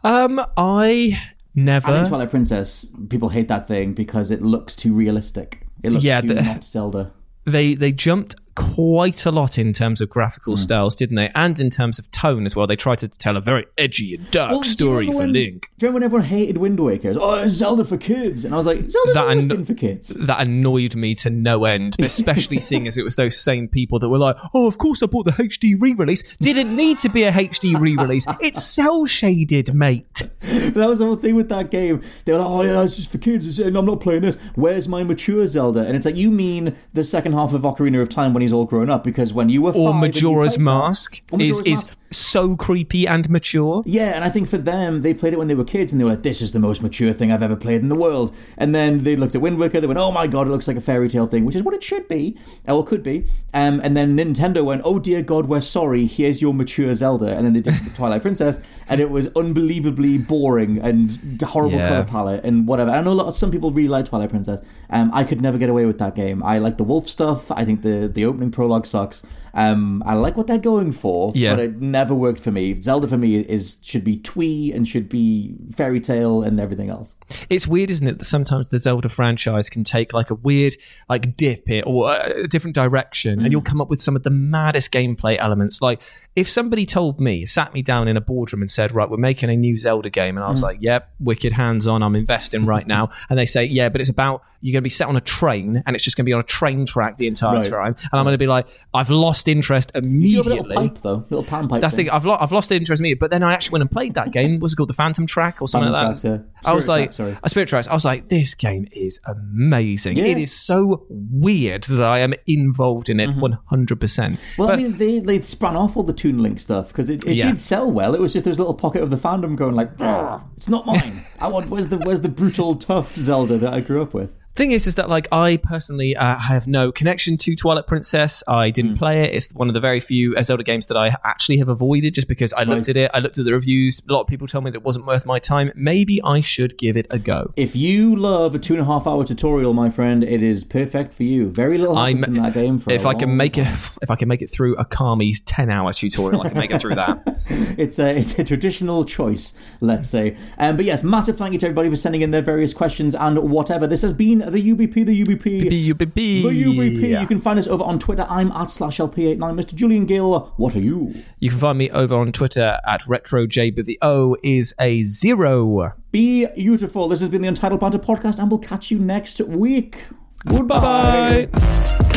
[0.03, 1.19] Um, I
[1.55, 1.87] never.
[1.89, 5.65] I think Twilight Princess, people hate that thing because it looks too realistic.
[5.83, 7.13] It looks Yeah, too the- not Zelda.
[7.45, 10.61] they they jumped quite a lot in terms of graphical Hmm.
[10.61, 11.29] styles, didn't they?
[11.35, 12.65] And in terms of tone as well.
[12.67, 15.69] They tried to tell a very edgy and dark Well, story for when- Link.
[15.77, 17.09] Do you remember when everyone hated Wind Waker?
[17.09, 19.73] Was, Oh, Zelda for kids, and I was like, Zelda's That always and- been for
[19.73, 20.09] kids.
[20.19, 24.09] That annoyed me to no end, especially seeing as it was those same people that
[24.09, 26.35] were like, "Oh, of course I bought the HD re-release.
[26.37, 28.25] Didn't need to be a HD re-release.
[28.41, 32.01] It's cel shaded, mate." But that was the whole thing with that game.
[32.25, 33.45] They were like, "Oh yeah, it's just for kids.
[33.47, 34.37] It's, I'm not playing this.
[34.55, 38.09] Where's my mature Zelda?" And it's like, you mean the second half of Ocarina of
[38.09, 39.03] Time when he's all grown up?
[39.03, 41.96] Because when you were Or Majora's that- Mask Or is Majora's is Mask.
[42.11, 43.83] So creepy and mature.
[43.85, 46.05] Yeah, and I think for them, they played it when they were kids, and they
[46.05, 48.73] were like, "This is the most mature thing I've ever played in the world." And
[48.73, 50.81] then they looked at Wind Waker, they went, "Oh my god, it looks like a
[50.81, 52.37] fairy tale thing," which is what it should be,
[52.67, 53.25] or could be.
[53.53, 56.05] Um, and then Nintendo went, "Oh dear God, we're sorry.
[56.05, 60.79] Here's your mature Zelda." And then they did Twilight Princess, and it was unbelievably boring
[60.79, 61.89] and horrible Yeah.
[61.89, 62.91] color palette and whatever.
[62.91, 64.61] I know a lot, some people really like Twilight Princess.
[64.89, 66.41] Um, I could never get away with that game.
[66.43, 67.51] I like the wolf stuff.
[67.51, 69.23] I think the the opening prologue sucks.
[69.57, 71.55] Um, I like what they're going for, Yeah.
[71.55, 72.79] but it never worked for me.
[72.79, 77.15] Zelda for me is should be twee and should be fairy tale and everything else.
[77.49, 80.75] It's weird, isn't it, that sometimes the Zelda franchise can take like a weird
[81.09, 84.29] like dip it or a different direction, and you'll come up with some of the
[84.29, 85.81] maddest gameplay elements.
[85.81, 86.01] Like
[86.35, 89.49] if somebody told me, sat me down in a boardroom and said, "Right, we're making
[89.49, 92.85] a new Zelda game," and I was like, "Yep, wicked hands on, I'm investing right
[92.97, 95.21] now," and they say, "Yeah, but it's about you're going to be set on a
[95.21, 97.69] train, and it's just going to be on a train track the entire Right.
[97.71, 100.89] time," and I'm going to be like, "I've lost interest You have a immediately." little
[100.89, 101.81] pipe though, little pan pipe.
[101.81, 102.05] That's the thing.
[102.07, 102.13] thing.
[102.15, 104.31] I've, lo- I've lost interest in me, but then I actually went and played that
[104.31, 104.59] game.
[104.59, 104.89] What's it called?
[104.89, 106.29] The Phantom Track or something Phantom like that.
[106.29, 106.69] Tracks, yeah.
[106.71, 107.37] I was Spirit like, Tracks, sorry.
[107.43, 107.87] a Spirit Tracks.
[107.87, 110.17] I was like, this game is amazing.
[110.17, 110.25] Yeah.
[110.25, 113.39] It is so weird that I am involved in it Mm-hmm.
[113.41, 114.39] one hundred percent.
[114.57, 117.35] Well, I mean, they they spun off all the Toon Link stuff because it, it
[117.35, 117.47] Yeah.
[117.49, 118.15] did sell well.
[118.15, 120.85] It was just there's a little pocket of the fandom going like, "Ugh, it's not
[120.85, 121.21] mine.
[121.39, 124.31] I want where's the where's the brutal tough Zelda that I grew up with.
[124.57, 128.41] Thing is, is that like I personally uh, have no connection to Twilight Princess.
[128.47, 128.97] I didn't Mm.
[128.97, 129.35] play it.
[129.35, 132.53] It's one of the very few Zelda games that I actually have avoided, just because
[132.53, 132.89] I looked Right.
[132.89, 133.11] at it.
[133.13, 134.01] I looked at the reviews.
[134.09, 135.71] A lot of people told me that it wasn't worth my time.
[135.75, 137.53] Maybe I should give it a go.
[137.55, 141.13] If you love a two and a half hour tutorial, my friend, it is perfect
[141.13, 141.49] for you.
[141.51, 142.79] Very little happens I'm- in that game.
[142.79, 143.67] For if I can make it,
[144.01, 147.21] if I can make it through Okami's ten-hour tutorial, I can make it through that.
[147.77, 150.35] it's a it's a traditional choice, let's say.
[150.57, 153.37] Um, but yes, massive thank you to everybody for sending in their various questions and
[153.51, 153.85] whatever.
[153.85, 155.69] This has been the UBP, the UBP.
[155.69, 156.43] The UBP.
[156.43, 157.21] The UBP.
[157.21, 158.25] You can find us over on Twitter.
[158.29, 159.37] I'm at slash LP89.
[159.37, 159.75] Mr.
[159.75, 161.13] Julian Gill, what are you?
[161.39, 165.93] You can find me over on Twitter at RetroJ, but the O is a zero.
[166.11, 167.07] Be beautiful.
[167.07, 169.97] This has been the Untitled Banter podcast, and we'll catch you next week.
[170.45, 172.16] Bye bye.